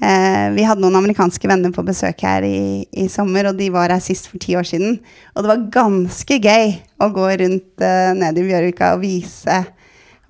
Eh, 0.00 0.46
vi 0.56 0.64
hadde 0.64 0.80
noen 0.80 0.96
amerikanske 0.96 1.48
venner 1.50 1.74
på 1.76 1.84
besøk 1.84 2.24
her 2.24 2.44
i, 2.46 2.88
i 2.96 3.04
sommer, 3.12 3.50
og 3.50 3.60
de 3.60 3.68
var 3.74 3.92
her 3.92 4.00
sist 4.00 4.30
for 4.30 4.40
ti 4.40 4.56
år 4.56 4.64
siden. 4.64 4.96
Og 5.34 5.44
det 5.44 5.52
var 5.52 5.68
ganske 5.76 6.40
gøy 6.40 6.72
å 7.04 7.12
gå 7.12 7.28
rundt 7.44 7.84
eh, 7.84 8.12
nede 8.16 8.40
i 8.40 8.48
Bjørvika 8.48 8.94
og 8.96 9.04
vise 9.04 9.60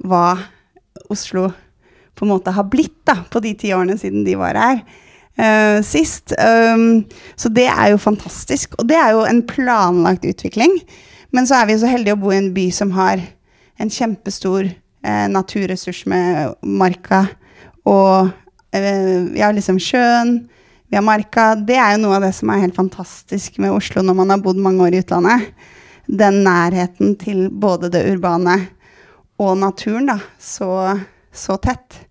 hva 0.02 0.34
Oslo 1.10 1.52
på 2.20 2.26
en 2.26 2.34
måte 2.34 2.52
har 2.52 2.68
blitt 2.68 2.98
da, 3.08 3.22
på 3.32 3.40
de 3.40 3.54
ti 3.56 3.72
årene 3.72 3.96
siden 3.98 4.26
de 4.28 4.36
var 4.38 4.58
her 4.60 4.84
Uh, 5.40 5.80
sist. 5.80 6.34
Um, 6.36 7.04
så 7.38 7.48
det 7.48 7.64
er 7.70 7.94
jo 7.94 8.00
fantastisk. 8.02 8.74
Og 8.76 8.88
det 8.90 8.98
er 8.98 9.14
jo 9.14 9.22
en 9.24 9.38
planlagt 9.48 10.26
utvikling. 10.28 10.74
Men 11.32 11.46
så 11.48 11.60
er 11.60 11.70
vi 11.70 11.78
så 11.80 11.88
heldige 11.88 12.16
å 12.16 12.20
bo 12.20 12.32
i 12.34 12.40
en 12.40 12.50
by 12.52 12.66
som 12.74 12.90
har 12.92 13.22
en 13.80 13.92
kjempestor 13.92 14.68
uh, 14.68 15.26
naturressurs 15.32 16.02
med 16.10 16.58
marka 16.60 17.22
og 17.88 18.28
uh, 18.28 19.20
har 19.38 19.56
liksom 19.56 19.78
sjøen, 19.80 20.34
vi 20.90 20.98
har 20.98 21.06
marka. 21.06 21.54
Det 21.54 21.78
er 21.78 21.94
jo 21.94 22.02
noe 22.02 22.18
av 22.18 22.26
det 22.26 22.34
som 22.36 22.50
er 22.50 22.64
helt 22.66 22.76
fantastisk 22.76 23.60
med 23.62 23.72
Oslo 23.72 24.02
når 24.04 24.18
man 24.18 24.34
har 24.34 24.42
bodd 24.44 24.60
mange 24.60 24.84
år 24.84 24.98
i 24.98 25.00
utlandet. 25.04 25.48
Den 26.10 26.42
nærheten 26.42 27.14
til 27.16 27.46
både 27.48 27.88
det 27.94 28.02
urbane 28.10 28.58
og 29.40 29.54
naturen, 29.62 30.10
da. 30.10 30.18
Så, 30.42 30.68
så 31.32 31.56
tett. 31.62 32.02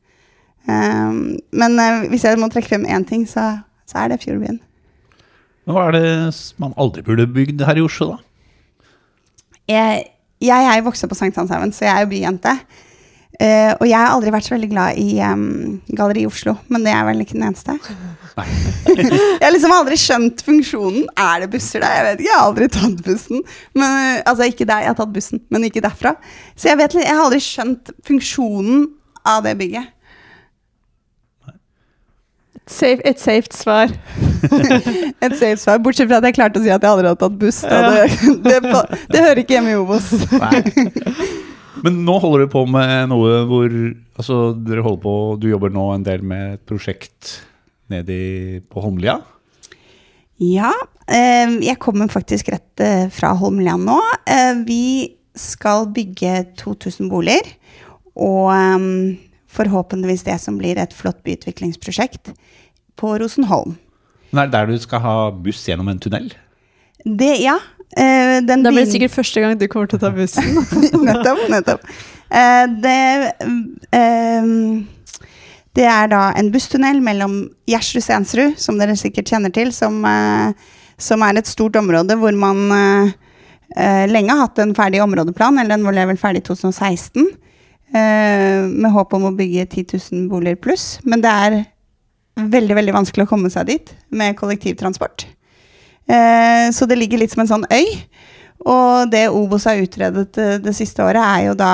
Um, 0.67 1.37
men 1.55 1.79
eh, 1.81 2.09
hvis 2.11 2.25
jeg 2.27 2.39
må 2.39 2.49
trekke 2.51 2.73
frem 2.73 2.87
én 2.89 3.05
ting, 3.07 3.23
så, 3.29 3.59
så 3.89 4.03
er 4.03 4.11
det 4.11 4.19
Fjordbyen. 4.23 4.59
Men 5.65 5.75
hva 5.75 5.87
er 5.87 5.97
det 5.97 6.11
man 6.61 6.75
aldri 6.81 7.05
burde 7.05 7.27
bygd 7.29 7.63
her 7.65 7.79
i 7.79 7.85
Oslo, 7.85 8.15
da? 8.15 8.85
Jeg, 9.69 10.05
jeg 10.41 10.65
er 10.65 10.79
jo 10.79 10.87
vokst 10.87 11.05
opp 11.05 11.13
på 11.13 11.19
Sankthanshaugen, 11.19 11.73
så 11.75 11.85
jeg 11.85 11.93
er 11.95 12.05
jo 12.05 12.13
byjente. 12.13 12.55
Uh, 13.39 13.71
og 13.77 13.85
jeg 13.87 13.95
har 13.95 14.11
aldri 14.11 14.33
vært 14.33 14.49
så 14.49 14.55
veldig 14.55 14.67
glad 14.71 14.97
i 14.99 15.19
um, 15.23 15.77
Galleri 15.95 16.25
Oslo, 16.27 16.57
men 16.73 16.83
det 16.83 16.91
er 16.91 17.05
vel 17.07 17.21
ikke 17.23 17.37
den 17.37 17.45
eneste. 17.47 17.77
jeg 18.89 19.43
har 19.43 19.53
liksom 19.53 19.75
aldri 19.75 19.95
skjønt 19.99 20.43
funksjonen. 20.43 21.05
Er 21.13 21.45
det 21.45 21.51
busser 21.53 21.83
der? 21.83 21.93
Jeg 21.95 22.05
vet 22.07 22.19
ikke, 22.19 22.29
jeg 22.29 22.35
har 22.35 22.49
aldri 22.49 22.67
tatt 22.73 23.05
bussen. 23.05 23.45
Men, 23.77 23.85
eh, 23.87 24.23
altså 24.27 24.49
ikke 24.49 24.67
der, 24.67 24.83
jeg 24.83 24.91
har 24.91 24.99
tatt 24.99 25.13
bussen, 25.15 25.43
men 25.53 25.67
ikke 25.69 25.83
derfra. 25.85 26.15
Så 26.55 26.71
jeg, 26.71 26.79
vet, 26.81 26.97
jeg 26.99 27.15
har 27.15 27.23
aldri 27.27 27.41
skjønt 27.43 27.93
funksjonen 28.07 28.87
av 29.27 29.45
det 29.47 29.55
bygget. 29.59 29.93
Safe, 32.69 33.01
et 33.03 33.17
safe 33.17 33.49
svar. 33.55 33.89
Et 35.25 35.33
safe 35.35 35.57
svar, 35.57 35.79
bortsett 35.81 36.07
fra 36.07 36.19
at 36.21 36.27
jeg 36.29 36.35
klarte 36.37 36.61
å 36.61 36.63
si 36.63 36.69
at 36.69 36.83
jeg 36.83 36.91
allerede 36.91 37.15
hadde 37.15 37.23
tatt 37.23 37.39
buss. 37.41 37.63
Ja. 37.65 38.05
Det, 38.45 38.59
det, 38.61 38.83
det 39.09 39.23
hører 39.25 39.41
ikke 39.41 39.57
hjemme 39.57 39.73
i 39.73 39.79
Obos. 39.79 40.11
Men 41.83 42.01
nå 42.05 42.17
holder 42.21 42.45
du 42.45 42.53
på 42.53 42.63
med 42.69 43.09
noe 43.11 43.41
hvor 43.49 43.73
Altså, 44.19 44.37
dere 44.67 44.83
holder 44.83 45.01
på 45.03 45.13
Du 45.39 45.45
jobber 45.47 45.71
nå 45.71 45.85
en 45.93 46.03
del 46.03 46.25
med 46.27 46.57
et 46.57 46.63
prosjekt 46.67 47.37
nede 47.89 48.59
på 48.69 48.83
Holmlia. 48.83 49.15
Ja, 50.39 50.73
eh, 51.09 51.55
jeg 51.65 51.79
kommer 51.81 52.11
faktisk 52.11 52.51
rett 52.53 52.83
eh, 52.83 53.07
fra 53.11 53.31
Holmlia 53.39 53.79
nå. 53.79 53.97
Eh, 54.29 54.59
vi 54.67 54.83
skal 55.39 55.87
bygge 55.95 56.43
2000 56.59 57.09
boliger, 57.09 57.49
og 58.13 58.51
eh, 58.53 58.85
forhåpentligvis 59.49 60.23
det 60.27 60.37
som 60.41 60.57
blir 60.59 60.77
et 60.77 60.93
flott 60.93 61.23
byutviklingsprosjekt 61.25 62.33
på 62.99 63.15
Rosenholm. 63.21 63.77
Men 64.29 64.43
er 64.43 64.51
det 64.51 64.57
der 64.59 64.69
du 64.69 64.83
skal 64.83 65.01
ha 65.01 65.15
buss 65.33 65.63
gjennom 65.65 65.89
en 65.89 65.99
tunnel? 66.01 66.29
Det, 67.05 67.31
ja. 67.41 67.55
eh, 67.97 68.37
den 68.45 68.63
Da 68.63 68.69
blir 68.69 68.83
det 68.83 68.89
begyn- 68.89 68.91
sikkert 68.91 69.15
første 69.15 69.41
gang 69.41 69.57
du 69.57 69.67
kommer 69.67 69.89
til 69.89 69.97
å 69.97 70.03
ta 70.03 70.11
bussen. 70.13 70.49
nettopp, 71.09 71.45
nettopp. 71.49 71.87
Eh, 72.29 72.65
det, 72.83 72.99
eh, 73.97 74.51
det 75.79 75.87
er 75.89 76.11
da 76.11 76.27
en 76.37 76.51
busstunnel 76.53 77.01
mellom 77.01 77.39
Gjersrud 77.69 78.05
Stensrud, 78.05 78.59
som 78.61 78.77
dere 78.77 78.97
sikkert 78.99 79.31
kjenner 79.31 79.53
til, 79.55 79.73
som, 79.73 80.03
som 80.99 81.25
er 81.25 81.39
et 81.39 81.49
stort 81.49 81.77
område 81.79 82.17
hvor 82.19 82.35
man 82.37 82.67
lenge 84.09 84.33
har 84.33 84.47
hatt 84.47 84.59
en 84.59 84.73
ferdig 84.75 84.97
områdeplan, 85.03 85.59
eller 85.61 85.77
den 85.77 85.85
ble 85.85 86.05
vel 86.09 86.17
ferdig 86.17 86.41
i 86.41 86.47
2016, 86.49 87.27
eh, 87.29 87.48
med 87.91 88.91
håp 88.93 89.13
om 89.17 89.23
å 89.29 89.31
bygge 89.33 89.63
10 89.65 89.99
000 90.13 90.27
boliger 90.29 90.59
pluss. 90.61 90.99
Men 91.01 91.23
det 91.23 91.31
er 91.31 91.55
veldig, 92.39 92.75
veldig 92.77 92.95
vanskelig 92.95 93.25
å 93.25 93.29
komme 93.31 93.51
seg 93.51 93.69
dit 93.69 93.93
med 94.13 94.37
kollektivtransport. 94.39 95.25
Eh, 96.09 96.71
så 96.73 96.85
det 96.89 96.97
ligger 96.97 97.21
litt 97.21 97.33
som 97.33 97.43
en 97.43 97.51
sånn 97.51 97.67
øy. 97.69 97.87
Og 98.69 99.09
det 99.11 99.27
Obos 99.31 99.67
har 99.69 99.79
utredet 99.79 100.37
eh, 100.41 100.57
det 100.63 100.75
siste 100.77 101.03
året, 101.05 101.23
er 101.23 101.49
jo 101.49 101.57
da 101.59 101.73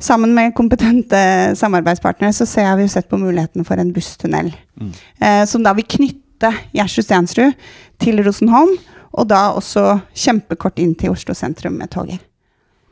Sammen 0.00 0.30
med 0.32 0.54
kompetente 0.56 1.18
samarbeidspartnere 1.60 2.32
så 2.32 2.46
ser 2.48 2.70
vi 2.78 2.86
jo 2.86 2.88
sett 2.88 3.10
på 3.10 3.18
muligheten 3.20 3.66
for 3.68 3.76
en 3.76 3.90
busstunnel. 3.92 4.46
Mm. 4.80 4.94
Eh, 5.20 5.42
som 5.44 5.60
da 5.60 5.74
vil 5.76 5.84
knytte 5.84 6.54
Gjersrud 6.72 7.04
Stensrud 7.04 7.66
til 8.00 8.22
Rosenholm, 8.24 8.72
og 9.12 9.28
da 9.28 9.50
også 9.52 9.98
kjempekort 10.16 10.80
inn 10.80 10.94
til 10.96 11.12
Oslo 11.12 11.36
sentrum 11.36 11.76
med 11.76 11.92
toget. 11.92 12.16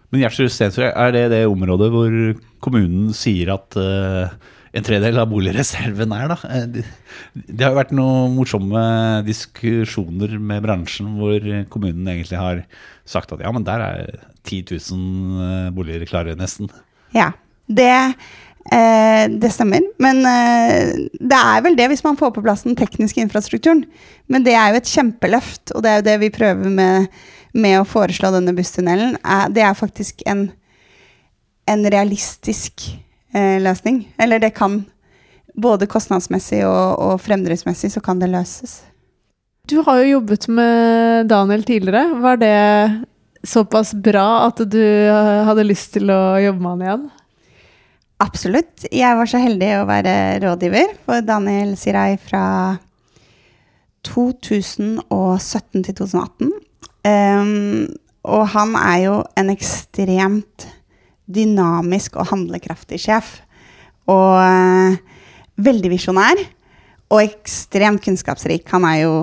Men 0.08 0.22
Gjertsrud 0.22 0.52
Stensrud, 0.52 0.88
er 0.88 1.10
det 1.12 1.24
det 1.34 1.42
området 1.48 1.90
hvor 1.92 2.14
kommunen 2.64 3.10
sier 3.16 3.52
at 3.52 3.76
uh, 3.76 4.30
en 4.72 4.84
tredjedel 4.84 5.20
av 5.20 5.28
boligreserven 5.30 6.14
er, 6.16 6.32
da? 6.32 6.38
Eh, 6.48 6.66
Det, 6.78 6.84
det 7.34 7.64
har 7.64 7.74
jo 7.74 7.80
vært 7.80 7.94
noen 7.96 8.36
morsomme 8.36 8.82
diskusjoner 9.26 10.38
med 10.38 10.64
bransjen 10.64 11.14
hvor 11.18 11.44
kommunen 11.72 12.08
egentlig 12.08 12.40
har 12.40 12.64
sagt 13.08 13.32
at 13.34 13.44
ja, 13.44 13.52
men 13.52 13.66
der 13.68 13.84
er 13.84 14.18
10 14.48 14.78
000 14.92 15.72
boliger 15.76 16.08
klare, 16.08 16.36
nesten. 16.38 16.70
Ja, 17.16 17.32
det, 17.68 17.92
eh, 18.72 19.24
det 19.40 19.50
stemmer. 19.54 19.84
Men 20.02 20.20
eh, 20.28 20.92
det 21.18 21.38
er 21.38 21.64
vel 21.64 21.78
det 21.78 21.88
hvis 21.92 22.04
man 22.06 22.18
får 22.20 22.34
på 22.36 22.44
plass 22.44 22.66
den 22.66 22.78
tekniske 22.78 23.22
infrastrukturen. 23.22 23.84
Men 24.28 24.46
det 24.46 24.54
er 24.58 24.72
jo 24.72 24.82
et 24.82 24.92
kjempeløft, 24.92 25.74
og 25.74 25.84
det 25.84 25.90
er 25.90 26.00
jo 26.00 26.06
det 26.10 26.16
vi 26.24 26.34
prøver 26.34 26.72
med, 26.72 27.08
med 27.56 27.80
å 27.80 27.88
foreslå 27.88 28.32
denne 28.34 28.54
busstunnelen. 28.56 29.16
Er, 29.24 29.48
det 29.52 29.64
er 29.64 29.78
faktisk 29.78 30.22
en, 30.28 30.48
en 31.68 31.88
realistisk 31.90 32.90
eh, 33.34 33.58
løsning. 33.64 34.04
Eller 34.20 34.42
det 34.42 34.54
kan 34.58 34.82
både 35.58 35.88
kostnadsmessig 35.90 36.62
og, 36.68 36.98
og 37.02 37.20
fremdriftsmessig 37.24 37.90
så 37.94 38.04
kan 38.04 38.20
det 38.22 38.30
løses. 38.30 38.80
Du 39.68 39.82
har 39.84 40.00
jo 40.00 40.12
jobbet 40.14 40.46
med 40.48 41.28
Daniel 41.28 41.64
tidligere. 41.66 42.14
Var 42.22 42.38
det 42.40 42.58
såpass 43.44 43.92
bra 43.94 44.46
at 44.46 44.62
du 44.64 44.80
eh, 44.80 45.44
hadde 45.44 45.66
lyst 45.66 45.92
til 45.96 46.10
å 46.12 46.38
jobbe 46.40 46.62
med 46.62 46.70
han 46.70 46.84
igjen? 46.86 47.08
Absolutt. 48.18 48.88
Jeg 48.90 49.14
var 49.14 49.28
så 49.30 49.38
heldig 49.38 49.68
å 49.78 49.86
være 49.86 50.12
rådgiver 50.42 50.96
for 51.06 51.22
Daniel 51.22 51.76
Sirai 51.78 52.16
fra 52.18 52.78
2017 54.08 55.84
til 55.86 55.94
2018. 56.00 56.50
Um, 57.06 57.86
og 58.26 58.42
han 58.56 58.74
er 58.80 58.98
jo 59.04 59.14
en 59.38 59.52
ekstremt 59.54 60.66
dynamisk 61.30 62.18
og 62.18 62.32
handlekraftig 62.32 62.98
sjef. 63.06 63.36
Og 64.10 64.34
uh, 64.42 64.98
veldig 65.62 65.94
visjonær. 65.94 66.42
Og 67.14 67.22
ekstremt 67.22 68.02
kunnskapsrik. 68.02 68.66
Han 68.74 68.88
er 68.88 69.04
jo 69.04 69.14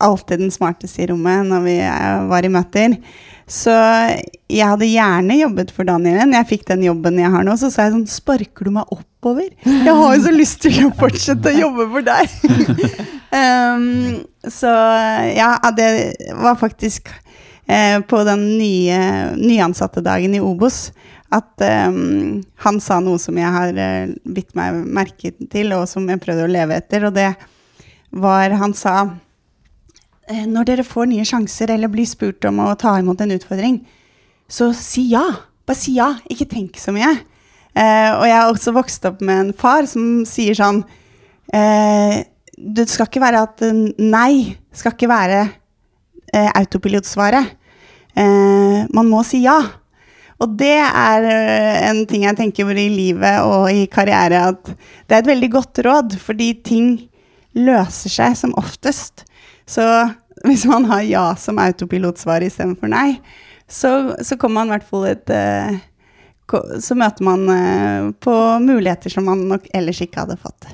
alltid 0.00 0.40
den 0.40 0.54
smarteste 0.54 1.02
i 1.02 1.10
rommet 1.10 1.44
når 1.50 1.64
vi 1.66 1.74
eh, 1.84 2.22
var 2.30 2.46
i 2.46 2.52
møter. 2.52 2.94
Så 3.50 3.72
jeg 4.50 4.62
hadde 4.62 4.86
gjerne 4.86 5.38
jobbet 5.40 5.72
for 5.74 5.88
Daniel 5.88 6.20
igjen. 6.20 6.34
Jeg 6.38 6.48
fikk 6.52 6.68
den 6.68 6.84
jobben 6.86 7.18
jeg 7.18 7.32
har 7.34 7.46
nå, 7.46 7.56
så 7.58 7.70
sa 7.72 7.88
jeg 7.88 7.96
sånn 7.96 8.06
Sparker 8.10 8.68
du 8.68 8.74
meg 8.76 8.92
oppover? 8.94 9.48
Jeg 9.66 9.94
har 9.96 10.14
jo 10.14 10.22
så 10.22 10.34
lyst 10.34 10.60
til 10.62 10.78
å 10.86 10.92
fortsette 10.98 11.50
å 11.50 11.58
jobbe 11.64 11.88
for 11.90 12.06
deg. 12.06 12.36
um, 13.40 14.20
så 14.46 14.74
ja, 15.34 15.56
det 15.74 15.90
var 16.38 16.60
faktisk 16.60 17.10
eh, 17.66 17.98
på 18.06 18.22
den 18.28 18.46
nye 18.60 19.00
nyansatte 19.34 20.04
dagen 20.06 20.38
i 20.38 20.42
Obos 20.42 20.88
at 21.30 21.62
um, 21.90 22.40
han 22.64 22.80
sa 22.82 22.98
noe 23.02 23.18
som 23.22 23.36
jeg 23.38 23.50
har 23.54 23.74
uh, 23.76 24.14
bitt 24.34 24.54
meg 24.58 24.78
merke 24.86 25.34
til, 25.50 25.74
og 25.76 25.86
som 25.90 26.06
jeg 26.10 26.22
prøvde 26.22 26.46
å 26.46 26.50
leve 26.50 26.78
etter, 26.78 27.06
og 27.06 27.14
det 27.18 27.32
var 28.10 28.50
Han 28.58 28.72
sa 28.74 28.94
når 30.48 30.68
dere 30.68 30.86
får 30.86 31.08
nye 31.10 31.26
sjanser 31.26 31.72
eller 31.74 31.90
blir 31.92 32.08
spurt 32.08 32.44
om 32.48 32.60
å 32.62 32.74
ta 32.78 32.96
imot 33.00 33.20
en 33.24 33.34
utfordring, 33.34 33.80
så 34.50 34.72
si 34.76 35.10
ja. 35.12 35.24
Bare 35.66 35.78
si 35.78 35.94
ja. 35.98 36.12
Ikke 36.30 36.48
tenk 36.50 36.78
så 36.80 36.94
mye. 36.94 37.12
Eh, 37.74 38.10
og 38.16 38.24
jeg 38.26 38.36
har 38.36 38.50
også 38.50 38.74
vokst 38.74 39.06
opp 39.06 39.20
med 39.22 39.44
en 39.44 39.52
far 39.56 39.86
som 39.86 40.24
sier 40.26 40.56
sånn 40.58 40.80
eh, 41.54 42.16
Det 42.58 42.86
skal 42.90 43.06
ikke 43.06 43.22
være 43.22 43.42
at 43.46 43.62
eh, 43.62 43.84
nei 44.02 44.56
skal 44.74 44.96
ikke 44.96 45.10
være 45.10 45.44
eh, 46.34 46.50
autopilotsvaret. 46.58 47.54
Eh, 48.18 48.80
man 48.90 49.10
må 49.10 49.22
si 49.26 49.44
ja. 49.44 49.60
Og 50.40 50.58
det 50.58 50.78
er 50.80 51.28
eh, 51.30 51.78
en 51.90 52.02
ting 52.10 52.26
jeg 52.26 52.38
tenker 52.38 52.66
over 52.66 52.80
i 52.80 52.88
livet 52.90 53.46
og 53.46 53.70
i 53.70 53.86
karriere, 53.92 54.48
at 54.50 54.72
det 54.72 55.16
er 55.16 55.22
et 55.22 55.30
veldig 55.30 55.50
godt 55.52 55.82
råd, 55.86 56.18
fordi 56.18 56.52
ting 56.66 56.92
løser 57.54 58.12
seg 58.12 58.38
som 58.38 58.54
oftest. 58.58 59.26
Så 59.70 59.84
hvis 60.46 60.66
man 60.68 60.88
har 60.90 61.04
ja 61.06 61.26
som 61.38 61.60
autopilotsvar 61.62 62.44
istedenfor 62.46 62.90
nei, 62.92 63.20
så, 63.70 64.16
så 64.24 64.38
kommer 64.40 64.62
man 64.62 64.72
i 64.72 64.76
hvert 64.78 64.88
fall 64.88 65.06
et 65.12 65.30
eh, 65.30 65.76
Så 66.82 66.96
møter 66.98 67.22
man 67.22 67.44
eh, 67.54 68.08
på 68.18 68.34
muligheter 68.64 69.12
som 69.14 69.28
man 69.30 69.46
nok 69.52 69.68
ellers 69.76 70.00
ikke 70.02 70.24
hadde 70.24 70.40
fått. 70.40 70.66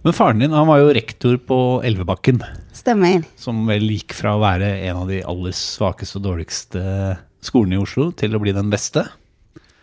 Men 0.00 0.16
faren 0.16 0.40
din 0.42 0.56
han 0.56 0.66
var 0.66 0.80
jo 0.80 0.94
rektor 0.96 1.36
på 1.44 1.58
Elvebakken, 1.86 2.40
Stemmer. 2.74 3.22
som 3.38 3.62
vel 3.68 3.84
gikk 3.92 4.16
fra 4.16 4.34
å 4.34 4.42
være 4.42 4.72
en 4.88 5.02
av 5.04 5.12
de 5.12 5.20
aller 5.28 5.54
svakeste 5.54 6.18
og 6.18 6.24
dårligste 6.24 6.82
skolene 7.44 7.76
i 7.76 7.82
Oslo 7.84 8.08
til 8.16 8.34
å 8.34 8.40
bli 8.42 8.54
den 8.56 8.72
beste. 8.72 9.04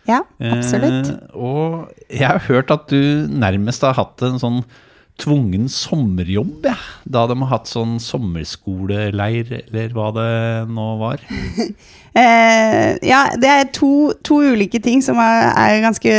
Ja, 0.08 0.22
absolutt. 0.40 1.10
Eh, 1.12 1.38
og 1.38 1.88
jeg 2.08 2.26
har 2.26 2.42
hørt 2.48 2.72
at 2.74 2.88
du 2.90 3.28
nærmest 3.28 3.84
har 3.86 3.96
hatt 3.98 4.24
en 4.26 4.40
sånn 4.42 4.62
tvungen 5.18 5.66
sommerjobb, 5.72 6.66
ja. 6.68 6.76
da 7.04 7.24
de 7.30 7.36
har 7.42 7.50
hatt 7.50 7.70
sånn 7.70 7.96
sommerskoleleir, 8.02 9.50
eller 9.64 9.94
hva 9.96 10.10
det 10.16 10.32
nå 10.74 10.90
var. 11.02 11.24
Eh, 12.18 12.96
ja, 13.06 13.18
det 13.38 13.46
er 13.46 13.68
to, 13.70 14.10
to 14.26 14.40
ulike 14.42 14.80
ting 14.82 14.98
som 15.04 15.20
er, 15.22 15.52
er 15.52 15.82
ganske 15.84 16.14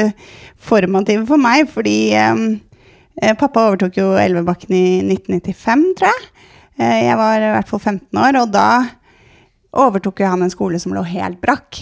formative 0.55 1.25
for 1.27 1.41
meg, 1.41 1.65
fordi 1.67 2.13
eh, 2.15 2.43
eh, 3.19 3.33
pappa 3.35 3.65
overtok 3.67 3.97
jo 3.99 4.05
Elvebakken 4.21 4.77
i 4.77 4.85
1995, 5.01 5.83
tror 5.99 6.07
jeg. 6.13 6.29
Eh, 6.79 7.01
jeg 7.09 7.17
var 7.19 7.43
i 7.43 7.51
hvert 7.51 7.67
fall 7.73 7.81
15 7.81 8.21
år, 8.21 8.39
og 8.39 8.53
da 8.53 8.69
overtok 9.83 10.23
jo 10.23 10.31
han 10.31 10.45
en 10.45 10.53
skole 10.53 10.79
som 10.79 10.95
lå 10.95 11.03
helt 11.09 11.41
brakk. 11.43 11.81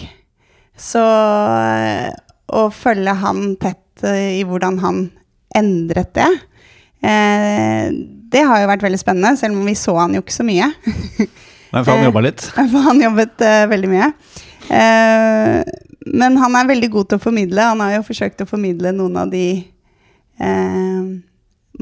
Så 0.78 1.04
eh, 1.04 2.10
å 2.48 2.66
følge 2.74 3.14
han 3.22 3.54
tett 3.60 4.02
eh, 4.06 4.40
i 4.40 4.44
hvordan 4.48 4.80
han 4.82 5.04
endret 5.56 6.10
det, 6.18 6.28
det 7.00 8.42
har 8.44 8.60
jo 8.60 8.70
vært 8.70 8.82
veldig 8.84 8.98
spennende, 9.00 9.36
selv 9.38 9.56
om 9.56 9.68
vi 9.68 9.74
så 9.78 9.94
han 10.00 10.16
jo 10.16 10.22
ikke 10.24 10.34
så 10.34 10.46
mye. 10.46 10.66
Nei, 11.72 11.82
for 11.82 11.92
han 11.92 12.06
jobba 12.06 12.22
litt. 12.24 12.44
For 12.72 12.84
han 12.86 13.02
jobbet 13.02 13.42
eh, 13.44 13.64
veldig 13.68 13.90
mye. 13.92 14.10
Eh, 14.72 15.72
men 16.08 16.38
han 16.40 16.54
er 16.56 16.70
veldig 16.70 16.88
god 16.94 17.10
til 17.10 17.20
å 17.20 17.22
formidle. 17.22 17.66
Han 17.72 17.82
har 17.84 17.98
jo 17.98 18.06
forsøkt 18.06 18.44
å 18.44 18.48
formidle 18.48 18.92
noen 18.96 19.18
av 19.20 19.32
de 19.32 19.46
eh, 20.40 21.10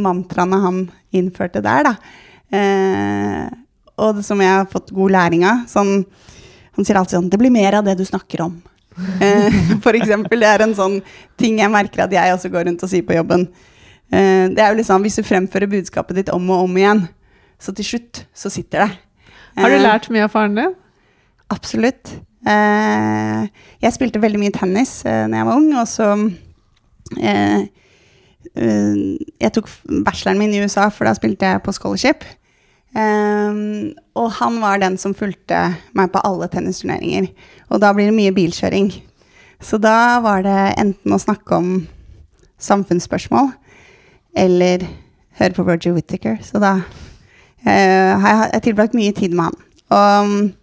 mantraene 0.03 0.63
han 0.65 0.81
innførte 1.15 1.63
der, 1.65 1.87
da. 1.87 1.95
Eh, 2.57 3.45
og 3.97 4.19
det 4.19 4.27
som 4.27 4.43
jeg 4.43 4.53
har 4.53 4.67
fått 4.71 4.91
god 4.97 5.15
læring 5.15 5.47
av. 5.49 5.63
Sånn, 5.71 6.01
han 6.77 6.87
sier 6.87 6.99
alltid 6.99 7.17
sånn 7.17 7.31
'Det 7.31 7.39
blir 7.41 7.55
mer 7.55 7.79
av 7.79 7.87
det 7.87 7.97
du 7.97 8.05
snakker 8.05 8.43
om'. 8.45 8.59
Eh, 9.23 9.55
for 9.85 9.95
eksempel. 9.95 10.41
Det 10.41 10.51
er 10.51 10.67
en 10.67 10.75
sånn 10.75 11.01
ting 11.39 11.63
jeg 11.63 11.71
merker 11.71 12.05
at 12.05 12.13
jeg 12.13 12.35
også 12.35 12.51
går 12.51 12.67
rundt 12.67 12.83
og 12.83 12.91
sier 12.91 13.07
på 13.07 13.17
jobben. 13.17 13.49
Eh, 14.13 14.47
det 14.55 14.63
er 14.63 14.71
jo 14.71 14.79
liksom 14.79 15.03
Hvis 15.03 15.19
du 15.19 15.27
fremfører 15.27 15.71
budskapet 15.71 16.21
ditt 16.21 16.33
om 16.35 16.51
og 16.55 16.67
om 16.69 16.77
igjen, 16.79 17.07
så 17.59 17.75
til 17.75 17.89
slutt 17.89 18.25
så 18.37 18.53
sitter 18.53 18.85
det. 18.85 18.91
Har 19.57 19.73
du 19.73 19.77
Eh, 19.77 19.83
lært 19.83 20.11
mye 20.13 20.27
av 20.27 20.31
faren 20.31 20.55
din? 20.55 20.75
Absolutt. 21.51 22.13
Eh, 22.47 23.49
jeg 23.83 23.93
spilte 23.93 24.21
veldig 24.23 24.39
mye 24.39 24.53
tennis 24.55 25.03
da 25.03 25.27
jeg 25.27 25.47
var 25.47 25.57
ung, 25.57 25.73
og 25.75 25.89
så 25.89 26.33
Jeg 28.57 29.53
tok 29.53 29.69
bacheloren 30.05 30.39
min 30.39 30.55
i 30.55 30.61
USA, 30.63 30.89
for 30.89 31.05
da 31.05 31.13
spilte 31.15 31.45
jeg 31.45 31.63
på 31.63 31.73
scholarship. 31.73 32.25
Og 32.95 34.31
han 34.39 34.61
var 34.63 34.79
den 34.79 34.97
som 34.97 35.15
fulgte 35.15 35.75
meg 35.95 36.13
på 36.13 36.23
alle 36.25 36.49
tennisturneringer. 36.49 37.29
Og 37.69 37.81
da 37.81 37.93
blir 37.93 38.07
det 38.07 38.15
mye 38.15 38.33
bilkjøring. 38.33 38.93
Så 39.61 39.79
da 39.83 40.21
var 40.21 40.43
det 40.47 40.79
enten 40.79 41.13
å 41.13 41.21
snakke 41.21 41.57
om 41.59 41.89
samfunnsspørsmål 42.59 43.53
eller 44.37 44.87
høre 45.41 45.57
på 45.57 45.65
Roger 45.67 45.97
Whittaker. 45.97 46.39
Så 46.45 46.61
da 46.63 46.77
eh, 47.65 48.13
har 48.21 48.47
jeg, 48.53 48.63
tilbrakt 48.69 48.97
mye 48.97 49.17
tid 49.17 49.37
med 49.37 49.51
han. 49.51 49.59
Og 49.97 50.55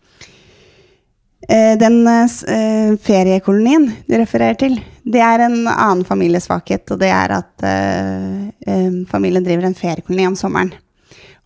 Eh, 1.50 1.78
Den 1.78 2.08
eh, 2.08 2.98
feriekolonien 3.04 3.90
du 4.08 4.16
refererer 4.16 4.56
til, 4.60 4.78
det 5.04 5.20
er 5.20 5.44
en 5.44 5.66
annen 5.68 6.06
familiesvakhet, 6.08 6.86
og 6.96 7.02
det 7.02 7.10
er 7.12 7.36
at 7.36 7.66
eh, 7.68 8.48
eh, 8.68 9.02
familien 9.10 9.44
driver 9.44 9.68
en 9.68 9.76
feriekoloni 9.76 10.28
om 10.30 10.38
sommeren. 10.40 10.72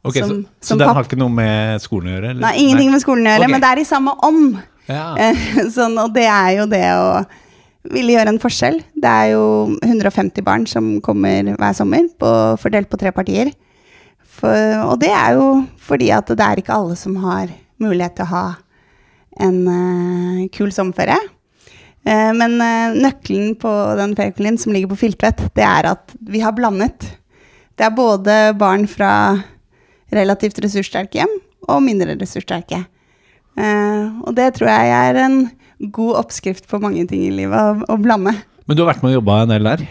Okay, 0.03 0.21
Som- 0.21 0.45
så, 0.61 0.75
så 0.75 0.79
den 0.79 0.93
har 0.93 1.03
ikke 1.03 1.19
noe 1.19 1.33
med 1.33 1.81
skolen 1.81 2.11
å 2.11 2.15
gjøre? 2.15 2.29
eller? 2.29 2.43
Nei, 2.45 2.53
ingenting 2.61 2.93
med 2.93 3.01
skolen 3.03 3.25
å 3.25 3.33
gjøre, 3.33 3.47
okay. 3.47 3.55
men 3.55 3.65
det 3.65 3.71
er 3.73 3.81
i 3.81 3.89
samme 3.89 4.13
ånd. 4.27 4.61
Ja. 4.87 5.07
Sånn, 5.75 5.97
og 5.99 6.13
det 6.15 6.27
er 6.29 6.51
jo 6.61 6.69
det 6.71 6.85
å 6.93 7.09
ville 7.93 8.15
gjøre 8.15 8.33
en 8.33 8.41
forskjell. 8.41 8.81
Det 8.95 9.11
er 9.11 9.31
jo 9.33 9.45
150 9.85 10.43
barn 10.45 10.67
som 10.69 10.97
kommer 11.03 11.53
hver 11.53 11.77
sommer, 11.77 12.07
på, 12.19 12.31
fordelt 12.61 12.89
på 12.91 12.99
tre 13.01 13.13
partier. 13.15 13.53
For, 14.37 14.75
og 14.85 14.99
det 15.01 15.11
er 15.13 15.37
jo 15.37 15.47
fordi 15.81 16.11
at 16.13 16.29
det 16.29 16.43
er 16.43 16.61
ikke 16.61 16.75
alle 16.75 16.97
som 16.99 17.17
har 17.23 17.49
mulighet 17.81 18.17
til 18.17 18.27
å 18.27 18.33
ha 18.33 18.45
en 19.43 19.59
uh, 19.69 20.45
kul 20.53 20.71
sommerferie. 20.73 21.19
Uh, 22.07 22.33
men 22.37 22.57
uh, 22.61 22.95
nøkkelen 22.97 23.55
på 23.59 23.71
den 23.99 24.15
feriekolonien 24.17 24.59
som 24.61 24.73
ligger 24.75 24.93
på 24.93 25.01
Filtvet, 25.05 25.47
det 25.57 25.65
er 25.65 25.91
at 25.93 26.13
vi 26.21 26.41
har 26.43 26.55
blandet. 26.57 27.09
Det 27.77 27.85
er 27.85 27.97
både 27.97 28.37
barn 28.57 28.87
fra 28.89 29.11
relativt 30.13 30.61
ressurssterke 30.63 31.19
hjem 31.19 31.33
og 31.67 31.83
mindre 31.83 32.15
ressurssterke. 32.15 32.79
Og 33.57 34.29
det 34.37 34.51
tror 34.55 34.69
jeg 34.69 34.91
er 34.93 35.17
en 35.19 35.37
god 35.79 36.23
oppskrift 36.23 36.67
på 36.69 36.79
mange 36.81 37.05
ting 37.09 37.27
i 37.27 37.33
livet, 37.33 37.57
å, 37.57 37.93
å 37.93 37.99
blande. 38.01 38.33
Men 38.67 38.77
du 38.77 38.83
har 38.83 38.93
vært 38.93 39.05
med 39.05 39.13
og 39.13 39.19
jobba 39.21 39.41
en 39.43 39.53
del 39.53 39.69
der? 39.69 39.85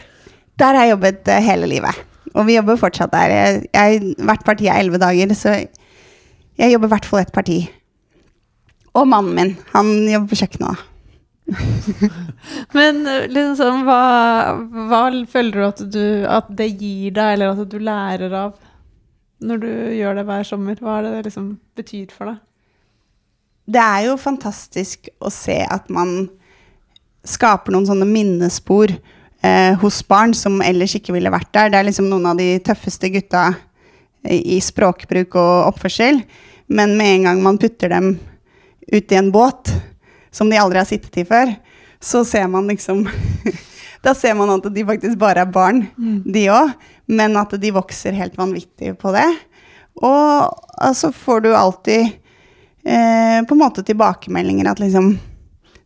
Der 0.60 0.76
har 0.76 0.86
jeg 0.86 0.94
jobbet 0.96 1.30
eh, 1.32 1.44
hele 1.44 1.70
livet. 1.70 2.04
Og 2.34 2.44
vi 2.48 2.56
jobber 2.56 2.80
fortsatt 2.80 3.14
der. 3.14 3.32
Jeg, 3.32 3.62
jeg, 3.72 4.16
hvert 4.28 4.44
parti 4.44 4.68
er 4.68 4.80
elleve 4.82 5.00
dager, 5.00 5.32
så 5.36 5.54
jeg 5.56 6.72
jobber 6.72 6.90
i 6.90 6.94
hvert 6.96 7.08
fall 7.08 7.22
ett 7.22 7.32
parti. 7.32 7.62
Og 8.96 9.08
mannen 9.08 9.34
min. 9.36 9.56
Han 9.74 9.94
jobber 10.08 10.32
på 10.32 10.40
kjøkkenet. 10.42 10.84
Men 12.76 13.04
eh, 13.06 13.28
liksom 13.30 13.84
hva, 13.86 14.00
hva 14.90 15.02
føler 15.30 15.52
du 15.54 15.64
at, 15.68 15.84
du 15.94 16.06
at 16.28 16.48
det 16.58 16.72
gir 16.74 17.14
deg, 17.14 17.36
eller 17.36 17.54
at 17.54 17.70
du 17.70 17.78
lærer 17.78 18.34
av 18.34 18.56
når 19.46 19.60
du 19.62 19.70
gjør 19.98 20.18
det 20.18 20.26
hver 20.28 20.48
sommer? 20.48 20.80
Hva 20.80 20.98
er 20.98 21.06
det 21.06 21.14
det 21.14 21.24
liksom 21.28 21.48
betyr 21.78 22.12
for 22.12 22.32
deg? 22.32 22.42
Det 23.66 23.82
er 23.82 24.06
jo 24.06 24.18
fantastisk 24.20 25.08
å 25.18 25.30
se 25.32 25.58
at 25.66 25.88
man 25.90 26.28
skaper 27.26 27.74
noen 27.74 27.88
sånne 27.88 28.06
minnespor 28.06 28.92
eh, 28.94 29.72
hos 29.80 29.98
barn 30.06 30.34
som 30.38 30.60
ellers 30.62 30.94
ikke 30.98 31.16
ville 31.16 31.32
vært 31.34 31.50
der. 31.56 31.72
Det 31.72 31.80
er 31.80 31.88
liksom 31.88 32.06
noen 32.10 32.28
av 32.30 32.38
de 32.38 32.52
tøffeste 32.62 33.10
gutta 33.14 33.48
i 34.26 34.58
språkbruk 34.62 35.34
og 35.38 35.72
oppførsel. 35.72 36.22
Men 36.66 36.96
med 36.98 37.12
en 37.12 37.28
gang 37.28 37.42
man 37.42 37.58
putter 37.62 37.90
dem 37.90 38.16
ut 38.86 39.12
i 39.12 39.18
en 39.18 39.32
båt 39.34 39.72
som 40.34 40.50
de 40.50 40.58
aldri 40.60 40.78
har 40.82 40.88
sittet 40.88 41.22
i 41.22 41.26
før, 41.26 41.50
så 42.02 42.22
ser 42.26 42.46
man 42.50 42.68
liksom 42.70 43.06
Da 44.04 44.12
ser 44.14 44.36
man 44.38 44.52
at 44.52 44.66
de 44.70 44.82
faktisk 44.86 45.16
bare 45.18 45.42
er 45.42 45.50
barn, 45.50 45.80
de 46.22 46.44
òg, 46.52 46.68
men 47.10 47.32
at 47.40 47.56
de 47.58 47.72
vokser 47.74 48.14
helt 48.14 48.36
vanvittig 48.38 48.92
på 49.00 49.10
det. 49.10 49.24
Og 49.98 50.92
så 50.94 51.10
får 51.10 51.42
du 51.42 51.48
alltid 51.56 52.12
eh, 52.86 53.40
på 53.46 53.54
en 53.56 53.60
måte 53.60 53.84
tilbakemeldinger 53.86 54.70
at 54.70 54.82
liksom 54.82 55.16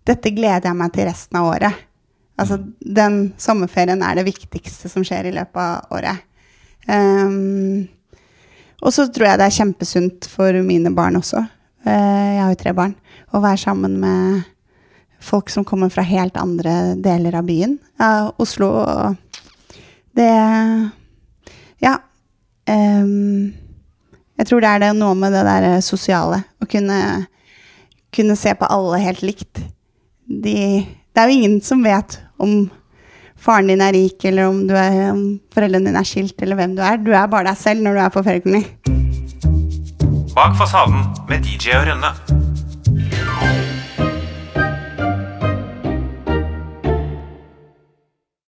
Dette 0.07 0.31
gleder 0.33 0.65
jeg 0.71 0.77
meg 0.79 0.93
til 0.95 1.05
resten 1.07 1.37
av 1.39 1.47
året. 1.51 1.81
Altså, 2.41 2.57
den 2.81 3.19
sommerferien 3.39 4.01
er 4.03 4.17
det 4.17 4.25
viktigste 4.31 4.89
som 4.89 5.05
skjer 5.05 5.29
i 5.29 5.33
løpet 5.37 5.61
av 5.61 5.93
året. 5.93 6.23
Um, 6.89 7.85
Og 8.81 8.95
så 8.97 9.05
tror 9.13 9.29
jeg 9.29 9.39
det 9.39 9.47
er 9.51 9.57
kjempesunt 9.59 10.29
for 10.33 10.57
mine 10.65 10.91
barn 10.97 11.21
også. 11.21 11.43
Uh, 11.85 11.93
jeg 11.93 12.41
har 12.41 12.55
jo 12.55 12.61
tre 12.63 12.73
barn. 12.81 12.95
Å 13.37 13.43
være 13.45 13.61
sammen 13.61 13.99
med 14.01 14.49
folk 15.21 15.53
som 15.53 15.69
kommer 15.69 15.93
fra 15.93 16.03
helt 16.03 16.41
andre 16.41 16.97
deler 16.97 17.37
av 17.37 17.45
byen. 17.47 17.77
Ja, 18.01 18.31
Oslo 18.41 18.73
og 18.81 19.17
Det 20.17 20.33
Ja. 21.85 21.99
ehm, 22.67 23.53
jeg 24.41 24.49
tror 24.49 24.63
det 24.65 24.69
er 24.71 24.81
det 24.81 24.95
noe 24.97 25.17
med 25.21 25.35
det 25.37 25.43
der 25.45 25.83
sosiale. 25.85 26.41
Å 26.65 26.69
kunne, 26.71 26.97
kunne 28.15 28.37
se 28.41 28.55
på 28.57 28.69
alle 28.73 29.01
helt 29.03 29.21
likt. 29.21 29.61
De, 30.25 30.55
det 30.81 31.21
er 31.21 31.29
jo 31.29 31.37
ingen 31.37 31.59
som 31.65 31.83
vet 31.85 32.17
om 32.41 32.71
faren 33.41 33.69
din 33.69 33.85
er 33.85 33.93
rik, 33.93 34.25
eller 34.25 34.49
om, 34.49 34.63
er, 34.73 35.11
om 35.13 35.23
foreldrene 35.53 35.91
dine 35.91 36.01
er 36.01 36.09
skilt, 36.09 36.41
eller 36.41 36.57
hvem 36.57 36.73
du 36.79 36.81
er. 36.81 36.97
Du 37.05 37.13
er 37.13 37.29
bare 37.29 37.51
deg 37.51 37.61
selv 37.61 37.85
når 37.85 37.99
du 37.99 38.05
er 38.07 38.15
på 38.17 38.25
feriekoloni. 38.25 38.65
Bak 40.33 40.57
fasaden 40.57 41.05
med 41.29 41.45
DJ 41.45 41.77
og 41.77 41.91
Rønne. 41.91 42.50